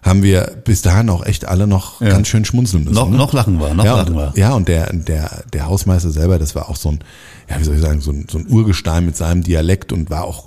haben 0.04 0.24
wir 0.24 0.58
bis 0.63 0.82
dahin 0.82 1.10
auch 1.10 1.25
echt 1.25 1.46
alle 1.46 1.68
noch 1.68 2.01
ja. 2.01 2.10
ganz 2.10 2.27
schön 2.27 2.46
schmunzeln 2.46 2.84
müssen. 2.84 2.96
Noch, 2.96 3.10
ne? 3.10 3.18
noch 3.18 3.34
lachen 3.34 3.60
wir, 3.60 3.74
noch 3.74 3.86
ja, 3.86 3.96
lachen 3.96 4.16
wir. 4.16 4.34
Ja, 4.36 4.54
und 4.54 4.68
der, 4.68 4.92
der, 4.94 5.44
der 5.54 5.66
Hausmeister 5.66 6.12
selber, 6.12 6.39
das 6.39 6.56
war 6.56 6.70
auch 6.70 6.75
so 6.75 6.89
ein, 6.89 7.00
ja, 7.50 7.60
wie 7.60 7.63
soll 7.63 7.75
ich 7.75 7.82
sagen, 7.82 8.01
so 8.01 8.12
ein, 8.12 8.27
so 8.30 8.38
ein 8.38 8.48
Urgestein 8.48 9.06
mit 9.06 9.16
seinem 9.18 9.44
Dialekt 9.44 9.92
und 9.92 10.10
war 10.10 10.24
auch 10.24 10.47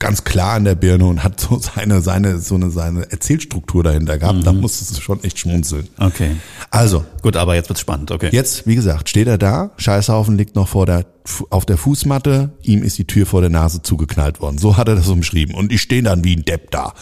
ganz 0.00 0.24
klar 0.24 0.54
an 0.54 0.64
der 0.64 0.74
Birne 0.74 1.04
und 1.04 1.22
hat 1.22 1.38
so 1.38 1.58
seine, 1.58 2.00
seine, 2.00 2.40
so 2.40 2.56
eine, 2.56 2.70
seine 2.70 3.12
Erzählstruktur 3.12 3.84
dahinter 3.84 4.18
gehabt. 4.18 4.40
Mhm. 4.40 4.44
Da 4.44 4.52
musstest 4.52 4.96
du 4.96 5.00
schon 5.00 5.22
echt 5.22 5.38
schmunzeln. 5.38 5.88
Okay. 5.98 6.36
Also. 6.70 7.04
Gut, 7.22 7.36
aber 7.36 7.54
jetzt 7.54 7.68
wird's 7.68 7.80
spannend, 7.80 8.10
okay. 8.10 8.30
Jetzt, 8.32 8.66
wie 8.66 8.74
gesagt, 8.74 9.08
steht 9.08 9.28
er 9.28 9.38
da, 9.38 9.70
Scheißhaufen 9.76 10.36
liegt 10.36 10.56
noch 10.56 10.68
vor 10.68 10.86
der, 10.86 11.04
auf 11.50 11.66
der 11.66 11.76
Fußmatte, 11.76 12.50
ihm 12.62 12.82
ist 12.82 12.98
die 12.98 13.06
Tür 13.06 13.26
vor 13.26 13.42
der 13.42 13.50
Nase 13.50 13.82
zugeknallt 13.82 14.40
worden. 14.40 14.58
So 14.58 14.78
hat 14.78 14.88
er 14.88 14.96
das 14.96 15.06
umschrieben. 15.06 15.54
Und 15.54 15.70
ich 15.70 15.82
stehe 15.82 16.02
dann 16.02 16.24
wie 16.24 16.34
ein 16.34 16.44
Depp 16.46 16.70
da. 16.70 16.94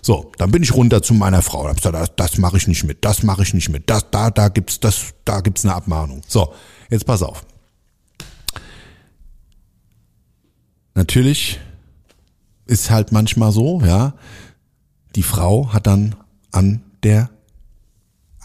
So, 0.00 0.32
dann 0.38 0.50
bin 0.50 0.62
ich 0.62 0.74
runter 0.74 1.02
zu 1.02 1.12
meiner 1.12 1.42
Frau 1.42 1.62
und 1.62 1.68
hab 1.68 1.76
gesagt, 1.76 1.94
das, 1.94 2.16
das 2.16 2.38
mache 2.38 2.56
ich 2.56 2.66
nicht 2.66 2.84
mit, 2.84 3.04
das 3.04 3.22
mache 3.22 3.42
ich 3.42 3.52
nicht 3.52 3.68
mit, 3.68 3.90
das, 3.90 4.10
da, 4.10 4.30
da 4.30 4.48
gibt's, 4.48 4.80
das, 4.80 5.12
da 5.26 5.40
gibt's 5.40 5.64
eine 5.64 5.74
Abmahnung. 5.74 6.22
So, 6.26 6.54
jetzt 6.90 7.04
pass 7.04 7.22
auf. 7.22 7.44
Natürlich 10.94 11.60
ist 12.66 12.90
halt 12.90 13.12
manchmal 13.12 13.52
so, 13.52 13.80
ja. 13.80 14.14
Die 15.14 15.22
Frau 15.22 15.72
hat 15.72 15.86
dann 15.86 16.14
an 16.52 16.82
der 17.02 17.30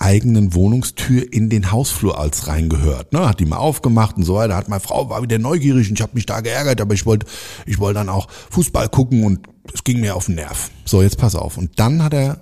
eigenen 0.01 0.53
Wohnungstür 0.55 1.31
in 1.31 1.49
den 1.49 1.71
Hausflur 1.71 2.19
als 2.19 2.47
reingehört, 2.47 3.13
ne, 3.13 3.29
hat 3.29 3.39
die 3.39 3.45
mal 3.45 3.57
aufgemacht 3.57 4.17
und 4.17 4.23
so 4.23 4.35
weiter, 4.35 4.55
hat 4.55 4.67
meine 4.67 4.79
Frau 4.79 5.09
war 5.09 5.21
wieder 5.21 5.37
neugierig 5.37 5.89
und 5.89 5.99
ich 5.99 6.01
habe 6.01 6.15
mich 6.15 6.25
da 6.25 6.41
geärgert, 6.41 6.81
aber 6.81 6.95
ich 6.95 7.05
wollte 7.05 7.27
ich 7.67 7.77
wollte 7.77 7.99
dann 7.99 8.09
auch 8.09 8.27
Fußball 8.49 8.89
gucken 8.89 9.23
und 9.23 9.47
es 9.73 9.83
ging 9.83 9.99
mir 9.99 10.15
auf 10.15 10.25
den 10.25 10.35
Nerv. 10.35 10.71
So, 10.85 11.03
jetzt 11.03 11.19
pass 11.19 11.35
auf 11.35 11.57
und 11.57 11.79
dann 11.79 12.03
hat 12.03 12.13
er 12.13 12.41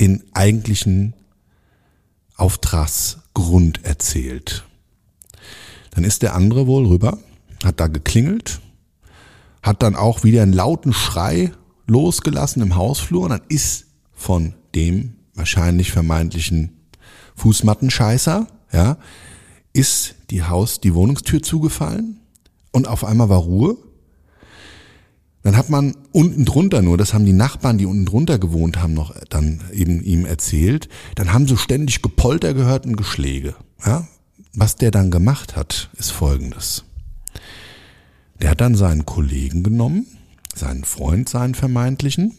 den 0.00 0.24
eigentlichen 0.32 1.12
Auftragsgrund 2.36 3.84
erzählt. 3.84 4.64
Dann 5.90 6.04
ist 6.04 6.22
der 6.22 6.34
andere 6.34 6.66
wohl 6.66 6.86
rüber, 6.86 7.18
hat 7.62 7.78
da 7.78 7.88
geklingelt, 7.88 8.60
hat 9.62 9.82
dann 9.82 9.96
auch 9.96 10.24
wieder 10.24 10.42
einen 10.42 10.52
lauten 10.52 10.92
Schrei 10.92 11.52
losgelassen 11.86 12.62
im 12.62 12.76
Hausflur 12.76 13.24
und 13.24 13.30
dann 13.30 13.42
ist 13.48 13.86
von 14.12 14.54
dem 14.74 15.14
wahrscheinlich 15.34 15.92
vermeintlichen 15.92 16.78
Fußmattenscheißer, 17.36 18.46
ja, 18.72 18.98
ist 19.72 20.16
die 20.30 20.42
Haus, 20.42 20.80
die 20.80 20.94
Wohnungstür 20.94 21.42
zugefallen 21.42 22.20
und 22.72 22.88
auf 22.88 23.04
einmal 23.04 23.28
war 23.28 23.38
Ruhe. 23.38 23.76
Dann 25.42 25.56
hat 25.56 25.70
man 25.70 25.96
unten 26.12 26.44
drunter 26.44 26.82
nur, 26.82 26.98
das 26.98 27.14
haben 27.14 27.24
die 27.24 27.32
Nachbarn, 27.32 27.78
die 27.78 27.86
unten 27.86 28.04
drunter 28.04 28.38
gewohnt 28.38 28.82
haben, 28.82 28.92
noch 28.92 29.14
dann 29.30 29.62
eben 29.72 30.02
ihm 30.02 30.26
erzählt, 30.26 30.88
dann 31.14 31.32
haben 31.32 31.46
sie 31.46 31.56
ständig 31.56 32.02
Gepolter 32.02 32.54
gehört 32.54 32.84
und 32.86 32.96
Geschläge. 32.96 33.54
Ja? 33.86 34.08
Was 34.52 34.76
der 34.76 34.90
dann 34.90 35.10
gemacht 35.10 35.56
hat, 35.56 35.90
ist 35.96 36.10
folgendes. 36.10 36.84
Der 38.40 38.50
hat 38.50 38.60
dann 38.60 38.74
seinen 38.74 39.04
Kollegen 39.04 39.62
genommen, 39.62 40.06
seinen 40.54 40.84
Freund, 40.84 41.28
seinen 41.28 41.54
vermeintlichen, 41.54 42.38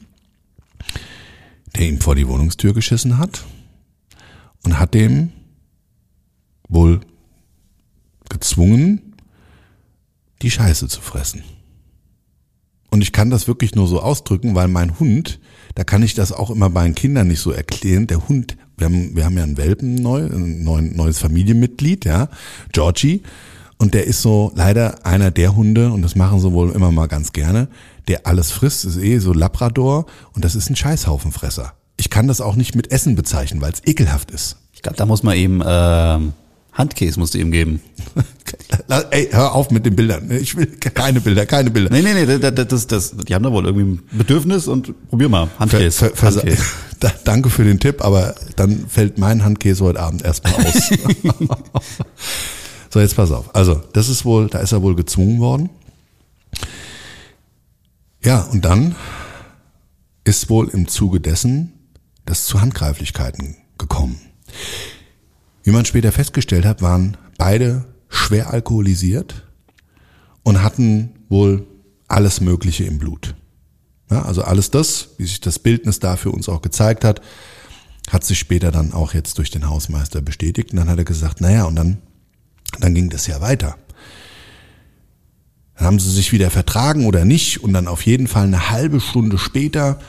der 1.76 1.88
ihm 1.88 2.00
vor 2.00 2.16
die 2.16 2.28
Wohnungstür 2.28 2.74
geschissen 2.74 3.18
hat 3.18 3.46
und 4.64 4.80
hat 4.80 4.94
dem 4.94 5.32
wohl 6.68 7.02
gezwungen, 8.30 9.16
die 10.42 10.52
Scheiße 10.52 10.88
zu 10.88 11.02
fressen. 11.02 11.44
Und 12.92 13.02
ich 13.02 13.12
kann 13.12 13.30
das 13.30 13.48
wirklich 13.48 13.76
nur 13.76 13.88
so 13.88 14.02
ausdrücken, 14.02 14.56
weil 14.56 14.68
mein 14.68 15.00
Hund, 15.00 15.40
da 15.76 15.84
kann 15.84 16.02
ich 16.02 16.16
das 16.16 16.32
auch 16.32 16.50
immer 16.50 16.70
bei 16.70 16.86
den 16.86 16.96
Kindern 16.96 17.28
nicht 17.28 17.40
so 17.40 17.52
erklären. 17.52 18.08
Der 18.08 18.28
Hund, 18.28 18.58
wir 18.78 18.86
haben, 18.86 19.16
wir 19.16 19.26
haben 19.26 19.38
ja 19.38 19.44
einen 19.44 19.58
Welpen 19.58 19.96
neu, 19.96 20.26
ein 20.26 20.64
neues 20.64 21.20
Familienmitglied, 21.20 22.06
ja, 22.06 22.30
Georgie. 22.72 23.22
Und 23.82 23.94
der 23.94 24.06
ist 24.06 24.22
so 24.22 24.52
leider 24.56 25.06
einer 25.06 25.32
der 25.32 25.56
Hunde, 25.56 25.92
und 25.92 26.02
das 26.02 26.16
machen 26.16 26.40
sie 26.40 26.52
wohl 26.52 26.72
immer 26.72 26.92
mal 26.92 27.08
ganz 27.08 27.32
gerne, 27.32 27.70
der 28.10 28.28
alles 28.28 28.52
frisst, 28.52 28.84
ist 28.84 28.98
eh 28.98 29.20
so 29.20 29.34
Labrador 29.34 30.06
und 30.34 30.44
das 30.44 30.54
ist 30.54 30.70
ein 30.70 30.76
Scheißhaufenfresser. 30.76 31.74
Ich 31.96 32.10
kann 32.10 32.28
das 32.28 32.42
auch 32.42 32.56
nicht 32.56 32.76
mit 32.76 32.92
Essen 32.92 33.16
bezeichnen, 33.16 33.62
weil 33.62 33.72
es 33.72 33.82
ekelhaft 33.86 34.32
ist. 34.32 34.58
Ich 34.74 34.82
glaube, 34.82 34.98
da 34.98 35.06
muss 35.06 35.24
man 35.24 35.36
eben 35.36 35.62
ähm, 35.66 36.34
Handkäse 36.74 37.20
musst 37.20 37.34
du 37.34 37.40
ihm 37.40 37.52
geben. 37.52 37.82
Ey, 39.12 39.30
hör 39.32 39.54
auf 39.54 39.72
mit 39.72 39.86
den 39.86 39.96
Bildern. 39.96 40.30
Ich 40.32 40.56
will 40.56 40.66
keine 40.66 41.20
Bilder, 41.20 41.46
keine 41.46 41.72
Bilder. 41.72 41.90
Nee, 41.92 42.02
nee, 42.02 42.26
nee, 42.26 42.40
das, 42.40 42.68
das, 42.68 42.88
das, 42.88 43.18
die 43.18 43.36
haben 43.36 43.44
da 43.44 43.52
wohl 43.52 43.66
irgendwie 43.66 43.86
ein 43.86 44.18
Bedürfnis 44.18 44.68
und 44.68 44.94
probier 45.10 45.30
mal. 45.30 45.50
Handkäse. 45.58 45.92
Ver, 45.92 46.12
ver, 46.16 46.32
Handkäse. 46.32 46.64
Da, 47.00 47.10
danke 47.24 47.50
für 47.50 47.64
den 47.64 47.80
Tipp, 47.80 48.04
aber 48.04 48.36
dann 48.58 48.86
fällt 48.90 49.18
mein 49.18 49.46
Handkäse 49.46 49.86
heute 49.86 50.02
Abend 50.02 50.22
erstmal 50.22 50.54
aus. 50.56 50.90
so, 52.90 53.00
jetzt 53.00 53.16
pass 53.16 53.32
auf. 53.32 53.56
Also, 53.56 53.76
das 53.94 54.10
ist 54.10 54.26
wohl, 54.26 54.48
da 54.48 54.60
ist 54.60 54.72
er 54.72 54.82
wohl 54.82 54.96
gezwungen 54.96 55.40
worden. 55.40 55.70
Ja, 58.24 58.42
und 58.44 58.66
dann 58.66 58.96
ist 60.24 60.50
wohl 60.50 60.70
im 60.70 60.88
Zuge 60.88 61.20
dessen 61.20 61.74
das 62.26 62.46
zu 62.46 62.62
Handgreiflichkeiten 62.62 63.56
gekommen. 63.78 64.20
Wie 65.64 65.72
man 65.72 65.86
später 65.86 66.12
festgestellt 66.12 66.66
hat, 66.66 66.82
waren 66.82 67.18
beide 67.38 67.86
schwer 68.10 68.52
alkoholisiert 68.52 69.48
und 70.44 70.64
hatten 70.64 71.12
wohl 71.30 71.66
alles 72.08 72.42
Mögliche 72.42 72.84
im 72.86 72.98
Blut. 72.98 73.36
Ja, 74.10 74.24
also 74.24 74.42
alles 74.42 74.72
das, 74.72 75.10
wie 75.18 75.26
sich 75.26 75.40
das 75.40 75.60
Bildnis 75.60 76.00
da 76.00 76.16
für 76.16 76.32
uns 76.32 76.50
auch 76.50 76.62
gezeigt 76.62 77.04
hat, 77.04 77.22
hat 78.10 78.24
sich 78.24 78.40
später 78.40 78.72
dann 78.72 78.94
auch 78.94 79.14
jetzt 79.14 79.38
durch 79.38 79.52
den 79.52 79.70
Hausmeister 79.70 80.22
bestätigt. 80.22 80.72
Und 80.72 80.78
dann 80.78 80.90
hat 80.90 80.98
er 80.98 81.06
gesagt, 81.06 81.42
naja, 81.42 81.66
und 81.66 81.76
dann, 81.76 81.98
dann 82.80 82.94
ging 82.94 83.10
das 83.10 83.28
ja 83.28 83.42
weiter. 83.42 83.78
Dann 85.78 85.88
haben 85.88 86.00
sie 86.00 86.12
sich 86.12 86.32
wieder 86.32 86.52
vertragen 86.52 87.06
oder 87.06 87.26
nicht 87.26 87.64
und 87.64 87.74
dann 87.74 87.88
auf 87.88 88.06
jeden 88.06 88.28
Fall 88.28 88.44
eine 88.44 88.70
halbe 88.70 89.00
Stunde 89.00 89.38
später 89.38 90.00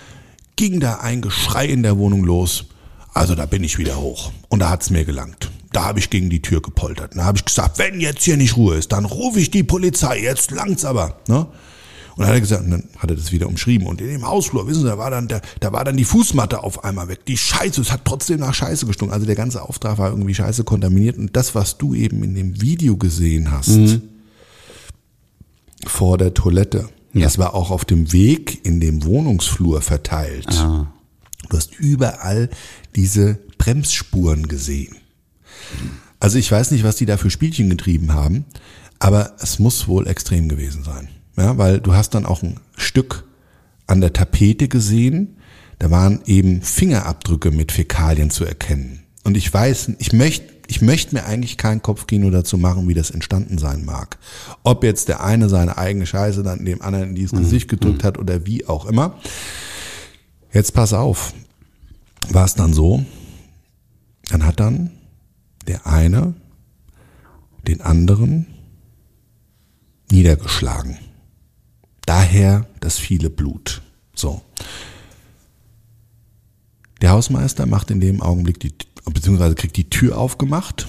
ging 0.56 0.80
da 0.80 0.96
ein 0.96 1.22
Geschrei 1.22 1.66
in 1.66 1.82
der 1.82 1.96
Wohnung 1.96 2.24
los. 2.24 2.66
Also 3.14 3.34
da 3.34 3.46
bin 3.46 3.64
ich 3.64 3.78
wieder 3.78 3.96
hoch. 3.96 4.32
Und 4.48 4.60
da 4.60 4.68
hat's 4.68 4.90
mir 4.90 5.04
gelangt. 5.04 5.50
Da 5.72 5.84
habe 5.84 5.98
ich 6.00 6.10
gegen 6.10 6.30
die 6.30 6.42
Tür 6.42 6.60
gepoltert. 6.60 7.16
Da 7.16 7.24
habe 7.24 7.38
ich 7.38 7.44
gesagt, 7.44 7.78
wenn 7.78 8.00
jetzt 8.00 8.24
hier 8.24 8.36
nicht 8.36 8.56
Ruhe 8.56 8.76
ist, 8.76 8.92
dann 8.92 9.04
rufe 9.04 9.40
ich 9.40 9.50
die 9.50 9.62
Polizei. 9.62 10.20
Jetzt 10.20 10.50
langt's 10.50 10.84
aber. 10.84 11.20
Ne? 11.28 11.46
Und 12.16 12.20
dann 12.20 12.28
hat 12.28 12.34
er 12.34 12.40
gesagt, 12.40 12.64
und 12.64 12.70
dann 12.70 12.84
hat 12.98 13.10
er 13.10 13.16
das 13.16 13.32
wieder 13.32 13.46
umschrieben. 13.46 13.86
Und 13.86 14.00
in 14.00 14.08
dem 14.08 14.26
Hausflur, 14.26 14.66
wissen 14.66 14.82
Sie, 14.82 14.88
da 14.88 14.98
war 14.98 15.10
dann, 15.10 15.28
der, 15.28 15.42
da 15.60 15.72
war 15.72 15.84
dann 15.84 15.96
die 15.96 16.04
Fußmatte 16.04 16.62
auf 16.62 16.84
einmal 16.84 17.08
weg. 17.08 17.24
Die 17.26 17.36
Scheiße, 17.36 17.80
es 17.80 17.92
hat 17.92 18.04
trotzdem 18.04 18.40
nach 18.40 18.54
Scheiße 18.54 18.86
gestunken. 18.86 19.14
Also 19.14 19.26
der 19.26 19.36
ganze 19.36 19.62
Auftrag 19.62 19.98
war 19.98 20.10
irgendwie 20.10 20.34
Scheiße 20.34 20.64
kontaminiert. 20.64 21.18
Und 21.18 21.36
das, 21.36 21.54
was 21.54 21.78
du 21.78 21.94
eben 21.94 22.22
in 22.22 22.34
dem 22.34 22.60
Video 22.60 22.96
gesehen 22.96 23.50
hast, 23.50 23.68
mhm. 23.68 24.02
vor 25.86 26.18
der 26.18 26.34
Toilette, 26.34 26.88
ja. 27.12 27.22
das 27.22 27.38
war 27.38 27.54
auch 27.54 27.70
auf 27.70 27.84
dem 27.84 28.12
Weg 28.12 28.64
in 28.64 28.80
dem 28.80 29.04
Wohnungsflur 29.04 29.80
verteilt. 29.80 30.48
Ah. 30.50 30.92
Du 31.48 31.56
hast 31.56 31.78
überall 31.78 32.50
diese 32.96 33.38
Bremsspuren 33.58 34.46
gesehen. 34.48 34.96
Also 36.18 36.38
ich 36.38 36.50
weiß 36.50 36.70
nicht, 36.70 36.84
was 36.84 36.96
die 36.96 37.06
da 37.06 37.16
für 37.16 37.30
Spielchen 37.30 37.70
getrieben 37.70 38.12
haben, 38.12 38.44
aber 38.98 39.34
es 39.40 39.58
muss 39.58 39.88
wohl 39.88 40.06
extrem 40.06 40.48
gewesen 40.48 40.84
sein. 40.84 41.08
Ja, 41.40 41.56
weil 41.56 41.80
du 41.80 41.94
hast 41.94 42.10
dann 42.14 42.26
auch 42.26 42.42
ein 42.42 42.60
Stück 42.76 43.24
an 43.86 44.02
der 44.02 44.12
Tapete 44.12 44.68
gesehen, 44.68 45.38
da 45.78 45.90
waren 45.90 46.20
eben 46.26 46.60
Fingerabdrücke 46.60 47.50
mit 47.50 47.72
Fäkalien 47.72 48.28
zu 48.28 48.44
erkennen. 48.44 49.04
Und 49.24 49.38
ich 49.38 49.52
weiß, 49.52 49.92
ich 49.98 50.12
möchte 50.12 50.60
ich 50.66 50.82
möchte 50.82 51.16
mir 51.16 51.24
eigentlich 51.24 51.56
kein 51.56 51.82
Kopfkino 51.82 52.30
dazu 52.30 52.56
machen, 52.56 52.86
wie 52.86 52.94
das 52.94 53.10
entstanden 53.10 53.58
sein 53.58 53.84
mag. 53.84 54.18
Ob 54.62 54.84
jetzt 54.84 55.08
der 55.08 55.24
eine 55.24 55.48
seine 55.48 55.78
eigene 55.78 56.06
Scheiße 56.06 56.44
dann 56.44 56.64
dem 56.64 56.80
anderen 56.80 57.08
in 57.08 57.14
dieses 57.16 57.32
mhm. 57.32 57.38
Gesicht 57.38 57.68
gedrückt 57.68 58.02
mhm. 58.02 58.06
hat 58.06 58.18
oder 58.18 58.46
wie 58.46 58.66
auch 58.66 58.86
immer. 58.86 59.18
Jetzt 60.52 60.72
pass 60.72 60.92
auf. 60.92 61.32
War 62.28 62.44
es 62.44 62.54
dann 62.54 62.72
so, 62.72 63.04
dann 64.28 64.46
hat 64.46 64.60
dann 64.60 64.90
der 65.66 65.88
eine 65.88 66.34
den 67.66 67.80
anderen 67.80 68.46
niedergeschlagen. 70.10 70.98
Daher 72.06 72.66
das 72.80 72.98
viele 72.98 73.30
Blut. 73.30 73.82
So. 74.14 74.42
Der 77.00 77.10
Hausmeister 77.10 77.66
macht 77.66 77.90
in 77.90 78.00
dem 78.00 78.20
Augenblick 78.20 78.60
die, 78.60 78.72
beziehungsweise 79.04 79.54
kriegt 79.54 79.76
die 79.76 79.88
Tür 79.88 80.18
aufgemacht. 80.18 80.88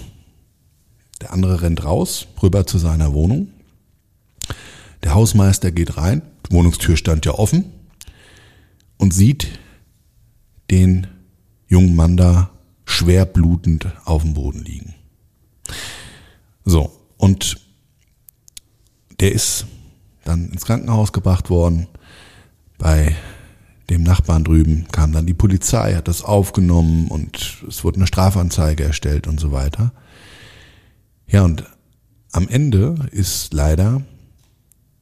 Der 1.22 1.32
andere 1.32 1.62
rennt 1.62 1.84
raus, 1.84 2.28
rüber 2.42 2.66
zu 2.66 2.78
seiner 2.78 3.14
Wohnung. 3.14 3.50
Der 5.04 5.14
Hausmeister 5.14 5.72
geht 5.72 5.98
rein, 5.98 6.22
die 6.48 6.54
Wohnungstür 6.54 6.98
stand 6.98 7.26
ja 7.26 7.34
offen 7.34 7.66
und 8.98 9.14
sieht 9.14 9.60
den 10.70 11.08
jungen 11.68 11.96
Mann 11.96 12.18
da 12.18 12.52
schwer 12.86 13.26
blutend 13.26 13.88
auf 14.06 14.24
dem 14.24 14.34
Boden 14.34 14.64
liegen. 14.64 14.94
So, 16.66 16.92
und 17.18 17.58
der 19.20 19.32
ist 19.32 19.66
dann 20.24 20.50
ins 20.50 20.66
Krankenhaus 20.66 21.12
gebracht 21.12 21.50
worden. 21.50 21.88
Bei 22.78 23.16
dem 23.90 24.04
Nachbarn 24.04 24.44
drüben 24.44 24.88
kam 24.92 25.12
dann 25.12 25.26
die 25.26 25.34
Polizei, 25.34 25.96
hat 25.96 26.08
das 26.08 26.24
aufgenommen 26.24 27.08
und 27.10 27.64
es 27.68 27.84
wurde 27.84 27.98
eine 27.98 28.08
Strafanzeige 28.08 28.84
erstellt 28.84 29.28
und 29.28 29.40
so 29.40 29.52
weiter. 29.52 29.92
Ja, 31.28 31.44
und 31.44 31.66
am 32.32 32.48
Ende 32.48 32.96
ist 33.12 33.54
leider 33.54 34.02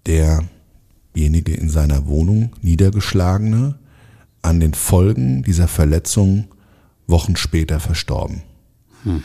derjenige 0.08 1.54
in 1.54 1.70
seiner 1.70 2.08
Wohnung 2.08 2.56
niedergeschlagene 2.62 3.78
an 4.42 4.60
den 4.60 4.74
Folgen 4.74 5.44
dieser 5.44 5.68
Verletzung 5.68 6.48
Wochen 7.08 7.36
später 7.36 7.80
verstorben. 7.80 8.44
Hm. 9.04 9.24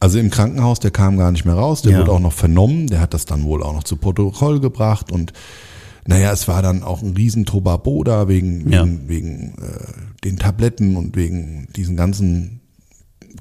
Also 0.00 0.18
im 0.18 0.30
Krankenhaus, 0.30 0.78
der 0.78 0.92
kam 0.92 1.18
gar 1.18 1.32
nicht 1.32 1.44
mehr 1.44 1.54
raus, 1.54 1.82
der 1.82 1.92
ja. 1.92 1.98
wurde 1.98 2.12
auch 2.12 2.20
noch 2.20 2.32
vernommen, 2.32 2.86
der 2.86 3.00
hat 3.00 3.14
das 3.14 3.24
dann 3.24 3.44
wohl 3.44 3.62
auch 3.62 3.74
noch 3.74 3.84
zu 3.84 3.96
Protokoll 3.96 4.60
gebracht 4.60 5.10
und 5.10 5.32
naja, 6.06 6.32
es 6.32 6.48
war 6.48 6.62
dann 6.62 6.82
auch 6.82 7.02
ein 7.02 7.14
riesen 7.14 7.44
Tobabo 7.44 8.02
da 8.02 8.28
wegen, 8.28 8.72
ja. 8.72 8.82
wegen, 8.82 9.08
wegen 9.08 9.54
äh, 9.58 10.24
den 10.24 10.38
Tabletten 10.38 10.96
und 10.96 11.16
wegen 11.16 11.68
diesen 11.76 11.96
ganzen 11.96 12.60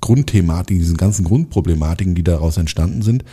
Grundthematiken, 0.02 0.82
diesen 0.82 0.98
ganzen 0.98 1.24
Grundproblematiken, 1.24 2.14
die 2.14 2.24
daraus 2.24 2.58
entstanden 2.58 3.04
sind. 3.04 3.24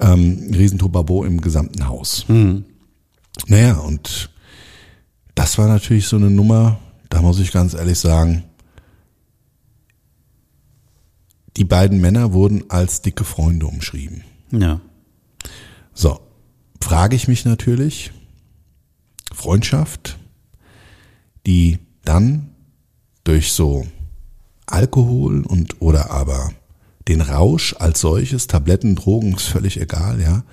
Ähm, 0.00 0.50
riesen 0.54 0.78
Tobabo 0.78 1.24
im 1.24 1.42
gesamten 1.42 1.86
Haus. 1.86 2.24
Mhm. 2.28 2.64
Naja, 3.48 3.74
und 3.74 4.30
das 5.34 5.58
war 5.58 5.68
natürlich 5.68 6.06
so 6.06 6.16
eine 6.16 6.30
Nummer, 6.30 6.78
da 7.10 7.20
muss 7.20 7.40
ich 7.40 7.52
ganz 7.52 7.74
ehrlich 7.74 7.98
sagen, 7.98 8.44
die 11.56 11.64
beiden 11.64 12.00
Männer 12.00 12.32
wurden 12.32 12.64
als 12.70 13.02
dicke 13.02 13.24
Freunde 13.24 13.66
umschrieben. 13.66 14.24
Ja. 14.50 14.80
So, 15.92 16.20
frage 16.80 17.16
ich 17.16 17.28
mich 17.28 17.44
natürlich, 17.44 18.12
Freundschaft, 19.32 20.18
die 21.46 21.78
dann 22.04 22.50
durch 23.22 23.52
so 23.52 23.86
Alkohol 24.66 25.42
und 25.42 25.80
oder 25.80 26.10
aber 26.10 26.52
den 27.08 27.20
Rausch 27.20 27.74
als 27.78 28.00
solches, 28.00 28.46
Tabletten, 28.46 28.96
Drogen, 28.96 29.34
ist 29.34 29.44
völlig 29.46 29.80
egal, 29.80 30.20
ja, 30.20 30.44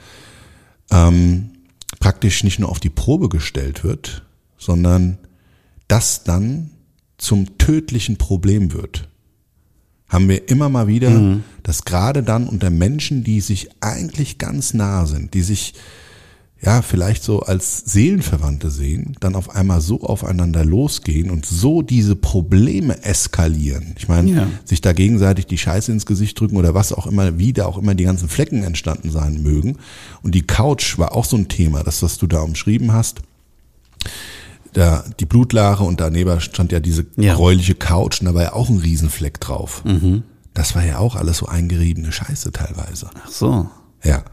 ähm, 0.91 1.51
praktisch 1.99 2.43
nicht 2.43 2.59
nur 2.59 2.69
auf 2.69 2.79
die 2.79 2.89
Probe 2.89 3.29
gestellt 3.29 3.83
wird, 3.83 4.25
sondern 4.57 5.17
das 5.87 6.23
dann 6.23 6.71
zum 7.17 7.57
tödlichen 7.57 8.17
Problem 8.17 8.73
wird. 8.73 9.09
Haben 10.11 10.27
wir 10.27 10.49
immer 10.49 10.69
mal 10.69 10.87
wieder, 10.87 11.09
mhm. 11.09 11.43
dass 11.63 11.85
gerade 11.85 12.21
dann 12.21 12.47
unter 12.47 12.69
Menschen, 12.69 13.23
die 13.23 13.39
sich 13.41 13.69
eigentlich 13.79 14.37
ganz 14.37 14.73
nah 14.73 15.05
sind, 15.05 15.33
die 15.33 15.41
sich 15.41 15.73
ja, 16.63 16.83
vielleicht 16.83 17.23
so 17.23 17.39
als 17.39 17.85
Seelenverwandte 17.85 18.69
sehen, 18.69 19.15
dann 19.19 19.35
auf 19.35 19.55
einmal 19.55 19.81
so 19.81 20.01
aufeinander 20.01 20.63
losgehen 20.63 21.31
und 21.31 21.43
so 21.43 21.81
diese 21.81 22.15
Probleme 22.15 23.03
eskalieren. 23.03 23.95
Ich 23.97 24.07
meine, 24.07 24.31
ja. 24.31 24.47
sich 24.63 24.79
da 24.79 24.93
gegenseitig 24.93 25.47
die 25.47 25.57
Scheiße 25.57 25.91
ins 25.91 26.05
Gesicht 26.05 26.39
drücken 26.39 26.57
oder 26.57 26.75
was 26.75 26.93
auch 26.93 27.07
immer, 27.07 27.39
wie 27.39 27.51
da 27.53 27.65
auch 27.65 27.79
immer 27.79 27.95
die 27.95 28.03
ganzen 28.03 28.29
Flecken 28.29 28.63
entstanden 28.63 29.09
sein 29.09 29.41
mögen. 29.41 29.77
Und 30.21 30.35
die 30.35 30.43
Couch 30.45 30.99
war 30.99 31.15
auch 31.15 31.25
so 31.25 31.35
ein 31.35 31.47
Thema, 31.47 31.83
das, 31.83 32.03
was 32.03 32.19
du 32.19 32.27
da 32.27 32.41
umschrieben 32.41 32.93
hast. 32.93 33.21
Da 34.73 35.03
die 35.19 35.25
Blutlache 35.25 35.83
und 35.83 35.99
daneben 35.99 36.39
stand 36.39 36.71
ja 36.71 36.79
diese 36.79 37.05
ja. 37.17 37.35
gräuliche 37.35 37.75
Couch 37.75 38.21
und 38.21 38.27
da 38.27 38.33
war 38.33 38.43
ja 38.43 38.53
auch 38.53 38.69
ein 38.69 38.77
Riesenfleck 38.77 39.39
drauf. 39.39 39.83
Mhm. 39.83 40.23
Das 40.53 40.75
war 40.75 40.85
ja 40.85 40.97
auch 40.97 41.15
alles 41.15 41.37
so 41.37 41.47
eingeriebene 41.47 42.11
Scheiße 42.11 42.51
teilweise. 42.51 43.09
Ach 43.23 43.29
so. 43.29 43.69
Ja. 44.03 44.23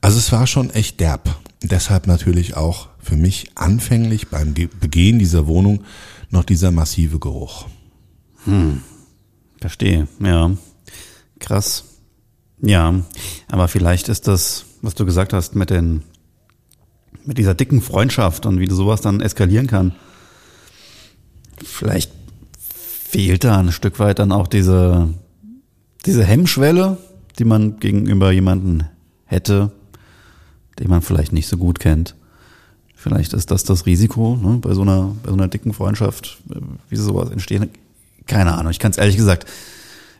Also 0.00 0.18
es 0.18 0.32
war 0.32 0.46
schon 0.46 0.70
echt 0.70 1.00
derb. 1.00 1.36
Deshalb 1.62 2.06
natürlich 2.06 2.56
auch 2.56 2.88
für 2.98 3.16
mich 3.16 3.50
anfänglich 3.54 4.28
beim 4.28 4.54
Begehen 4.54 5.18
dieser 5.18 5.46
Wohnung 5.46 5.84
noch 6.30 6.44
dieser 6.44 6.70
massive 6.70 7.18
Geruch. 7.18 7.66
Hm. 8.44 8.82
Verstehe, 9.60 10.08
ja. 10.20 10.52
Krass. 11.38 11.84
Ja, 12.62 12.94
aber 13.48 13.68
vielleicht 13.68 14.08
ist 14.08 14.28
das, 14.28 14.66
was 14.82 14.94
du 14.94 15.04
gesagt 15.04 15.32
hast, 15.32 15.54
mit 15.54 15.70
den, 15.70 16.02
mit 17.30 17.38
dieser 17.38 17.54
dicken 17.54 17.80
Freundschaft 17.80 18.44
und 18.44 18.58
wie 18.58 18.68
sowas 18.68 19.02
dann 19.02 19.20
eskalieren 19.20 19.68
kann. 19.68 19.92
Vielleicht 21.62 22.10
fehlt 22.58 23.44
da 23.44 23.60
ein 23.60 23.70
Stück 23.70 24.00
weit 24.00 24.18
dann 24.18 24.32
auch 24.32 24.48
diese, 24.48 25.14
diese 26.06 26.24
Hemmschwelle, 26.24 26.98
die 27.38 27.44
man 27.44 27.78
gegenüber 27.78 28.32
jemanden 28.32 28.82
hätte, 29.26 29.70
den 30.80 30.90
man 30.90 31.02
vielleicht 31.02 31.32
nicht 31.32 31.46
so 31.46 31.56
gut 31.56 31.78
kennt. 31.78 32.16
Vielleicht 32.96 33.32
ist 33.32 33.52
das 33.52 33.62
das 33.62 33.86
Risiko 33.86 34.34
ne, 34.34 34.58
bei, 34.60 34.74
so 34.74 34.82
einer, 34.82 35.14
bei 35.22 35.28
so 35.28 35.36
einer 35.36 35.46
dicken 35.46 35.72
Freundschaft, 35.72 36.38
wie 36.88 36.96
sowas 36.96 37.30
entstehen. 37.30 37.70
Keine 38.26 38.54
Ahnung, 38.54 38.72
ich 38.72 38.80
kann 38.80 38.90
es 38.90 38.98
ehrlich 38.98 39.16
gesagt, 39.16 39.46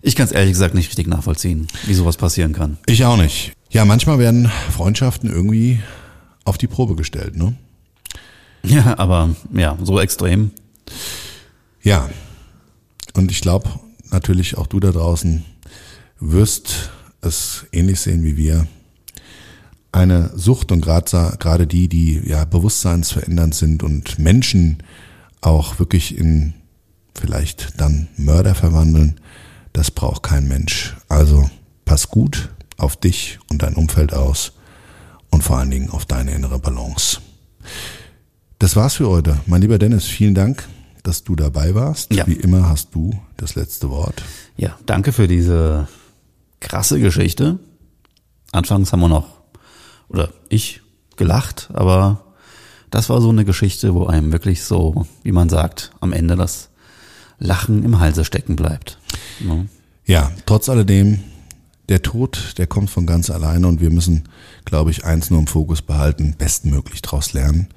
ich 0.01 0.14
kann 0.14 0.27
es 0.27 0.33
ehrlich 0.33 0.53
gesagt 0.53 0.77
nicht 0.77 0.87
richtig 0.87 1.09
nachvollziehen, 1.09 1.66
wie 1.87 1.94
sowas 1.94 2.16
passieren 2.16 2.53
kann. 2.53 2.79
Ich 2.87 3.05
auch 3.05 3.16
nicht. 3.16 3.53
Ja, 3.68 3.85
manchmal 3.85 4.20
werden 4.20 4.49
Freundschaften 4.70 5.29
irgendwie 5.29 5.81
auf 6.50 6.58
die 6.58 6.66
Probe 6.66 6.96
gestellt, 6.96 7.36
ne? 7.36 7.54
Ja, 8.62 8.98
aber 8.98 9.30
ja, 9.54 9.78
so 9.82 9.98
extrem. 9.98 10.50
Ja. 11.82 12.10
Und 13.14 13.30
ich 13.30 13.40
glaube, 13.40 13.70
natürlich 14.10 14.58
auch 14.58 14.66
du 14.66 14.80
da 14.80 14.90
draußen 14.90 15.46
wirst 16.18 16.90
es 17.22 17.64
ähnlich 17.72 18.00
sehen 18.00 18.22
wie 18.22 18.36
wir 18.36 18.66
eine 19.92 20.30
Sucht 20.36 20.72
und 20.72 20.82
gerade 20.82 21.66
die, 21.66 21.88
die 21.88 22.20
ja 22.24 22.44
bewusstseinsverändernd 22.44 23.54
sind 23.54 23.82
und 23.82 24.18
Menschen 24.18 24.82
auch 25.40 25.78
wirklich 25.78 26.16
in 26.18 26.54
vielleicht 27.14 27.80
dann 27.80 28.08
Mörder 28.16 28.54
verwandeln, 28.54 29.20
das 29.72 29.90
braucht 29.90 30.22
kein 30.22 30.46
Mensch. 30.48 30.96
Also 31.08 31.50
pass 31.84 32.08
gut 32.08 32.50
auf 32.76 32.96
dich 32.96 33.38
und 33.48 33.62
dein 33.62 33.74
Umfeld 33.74 34.12
aus 34.12 34.52
und 35.31 35.43
vor 35.43 35.59
allen 35.59 35.71
Dingen 35.71 35.90
auf 35.90 36.07
deine 36.07 36.33
innere 36.33 36.59
Balance. 36.59 37.21
Das 38.59 38.77
war's 38.77 38.95
für 38.95 39.09
heute. 39.09 39.40
Mein 39.47 39.62
lieber 39.62 39.79
Dennis, 39.79 40.07
vielen 40.07 40.35
Dank, 40.35 40.69
dass 41.03 41.25
du 41.25 41.35
dabei 41.35 41.75
warst. 41.75 42.12
Ja. 42.12 42.27
Wie 42.27 42.35
immer 42.35 42.69
hast 42.69 42.95
du 42.95 43.19
das 43.37 43.55
letzte 43.55 43.90
Wort. 43.90 44.23
Ja, 44.57 44.77
danke 44.87 45.12
für 45.12 45.29
diese 45.29 45.88
krasse 46.61 47.01
Geschichte. 47.01 47.59
Anfangs 48.53 48.93
haben 48.93 49.01
wir 49.01 49.09
noch 49.09 49.40
oder 50.09 50.31
ich 50.49 50.83
gelacht, 51.16 51.71
aber 51.73 52.25
das 52.90 53.09
war 53.09 53.21
so 53.21 53.29
eine 53.31 53.45
Geschichte, 53.45 53.95
wo 53.95 54.07
einem 54.07 54.33
wirklich 54.33 54.64
so, 54.64 55.07
wie 55.23 55.33
man 55.33 55.49
sagt, 55.49 55.93
am 56.01 56.12
Ende 56.12 56.37
das 56.37 56.71
Lachen 57.38 57.85
im 57.85 58.01
Halse 58.01 58.25
stecken 58.25 58.57
bleibt. 58.57 58.99
Ja, 59.40 59.64
ja 60.05 60.33
trotz 60.47 60.69
alledem, 60.69 61.21
der 61.90 62.03
Tod, 62.03 62.55
der 62.57 62.66
kommt 62.66 62.88
von 62.88 63.05
ganz 63.05 63.31
alleine 63.31 63.66
und 63.66 63.81
wir 63.81 63.90
müssen, 63.90 64.29
glaube 64.64 64.92
ich, 64.92 65.05
eins 65.05 65.29
nur 65.29 65.40
im 65.40 65.48
Fokus 65.48 65.83
behalten, 65.83 66.35
bestmöglich 66.38 67.03
daraus 67.03 67.33
lernen, 67.33 67.68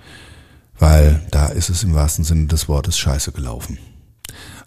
weil 0.77 1.21
da 1.31 1.47
ist 1.47 1.69
es 1.69 1.83
im 1.83 1.93
wahrsten 1.95 2.23
Sinne 2.23 2.45
des 2.45 2.69
Wortes 2.69 2.97
scheiße 2.97 3.31
gelaufen. 3.31 3.79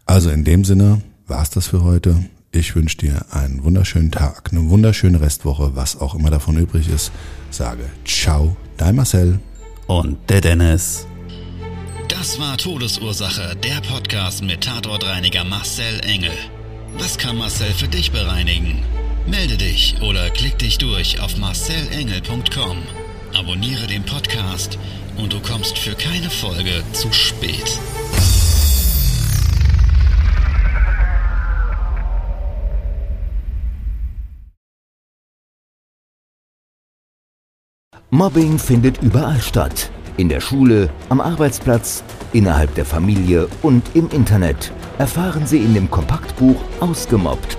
Also 0.05 0.31
in 0.31 0.45
dem 0.45 0.65
Sinne 0.65 1.01
war 1.27 1.43
es 1.43 1.51
das 1.51 1.69
für 1.69 1.83
heute. 1.83 2.25
Ich 2.51 2.75
wünsche 2.75 2.99
dir 2.99 3.27
einen 3.31 3.63
wunderschönen 3.65 4.11
Tag, 4.11 4.51
eine 4.51 4.69
wunderschöne 4.69 5.21
Restwoche, 5.21 5.77
was 5.77 6.01
auch 6.01 6.15
immer 6.15 6.31
davon 6.31 6.57
übrig 6.57 6.89
ist. 6.89 7.13
Sage 7.51 7.85
ciao, 8.05 8.57
dein 8.77 8.97
Marcel. 8.97 9.39
Und 9.87 10.19
der 10.29 10.41
Dennis. 10.41 11.07
Das 12.09 12.39
war 12.41 12.57
Todesursache, 12.57 13.57
der 13.57 13.81
Podcast 13.81 14.43
mit 14.43 14.65
Tatortreiniger 14.65 15.45
Marcel 15.45 16.01
Engel. 16.01 16.33
Was 16.99 17.19
kann 17.19 17.37
Marcel 17.37 17.73
für 17.73 17.89
dich 17.89 18.11
bereinigen? 18.11 18.83
Melde 19.27 19.57
dich 19.57 19.97
oder 20.03 20.31
klick 20.31 20.57
dich 20.59 20.79
durch 20.79 21.21
auf 21.21 21.37
marcelengel.com. 21.37 22.79
Abonniere 23.35 23.89
den 23.89 24.05
Podcast 24.05 24.79
und 25.17 25.33
du 25.33 25.41
kommst 25.41 25.79
für 25.79 25.95
keine 25.95 26.31
Folge 26.31 26.83
zu 26.93 27.13
spät. 27.13 27.81
Mobbing 38.11 38.59
findet 38.61 39.03
überall 39.03 39.41
statt. 39.41 39.91
In 40.17 40.29
der 40.29 40.41
Schule, 40.41 40.89
am 41.09 41.21
Arbeitsplatz, 41.21 42.05
innerhalb 42.33 42.75
der 42.77 42.87
Familie 42.87 43.49
und 43.63 43.83
im 43.95 44.09
Internet. 44.11 44.73
Erfahren 44.99 45.47
Sie 45.47 45.59
in 45.59 45.75
dem 45.75 45.91
Kompaktbuch 45.91 46.57
Ausgemobbt, 46.81 47.59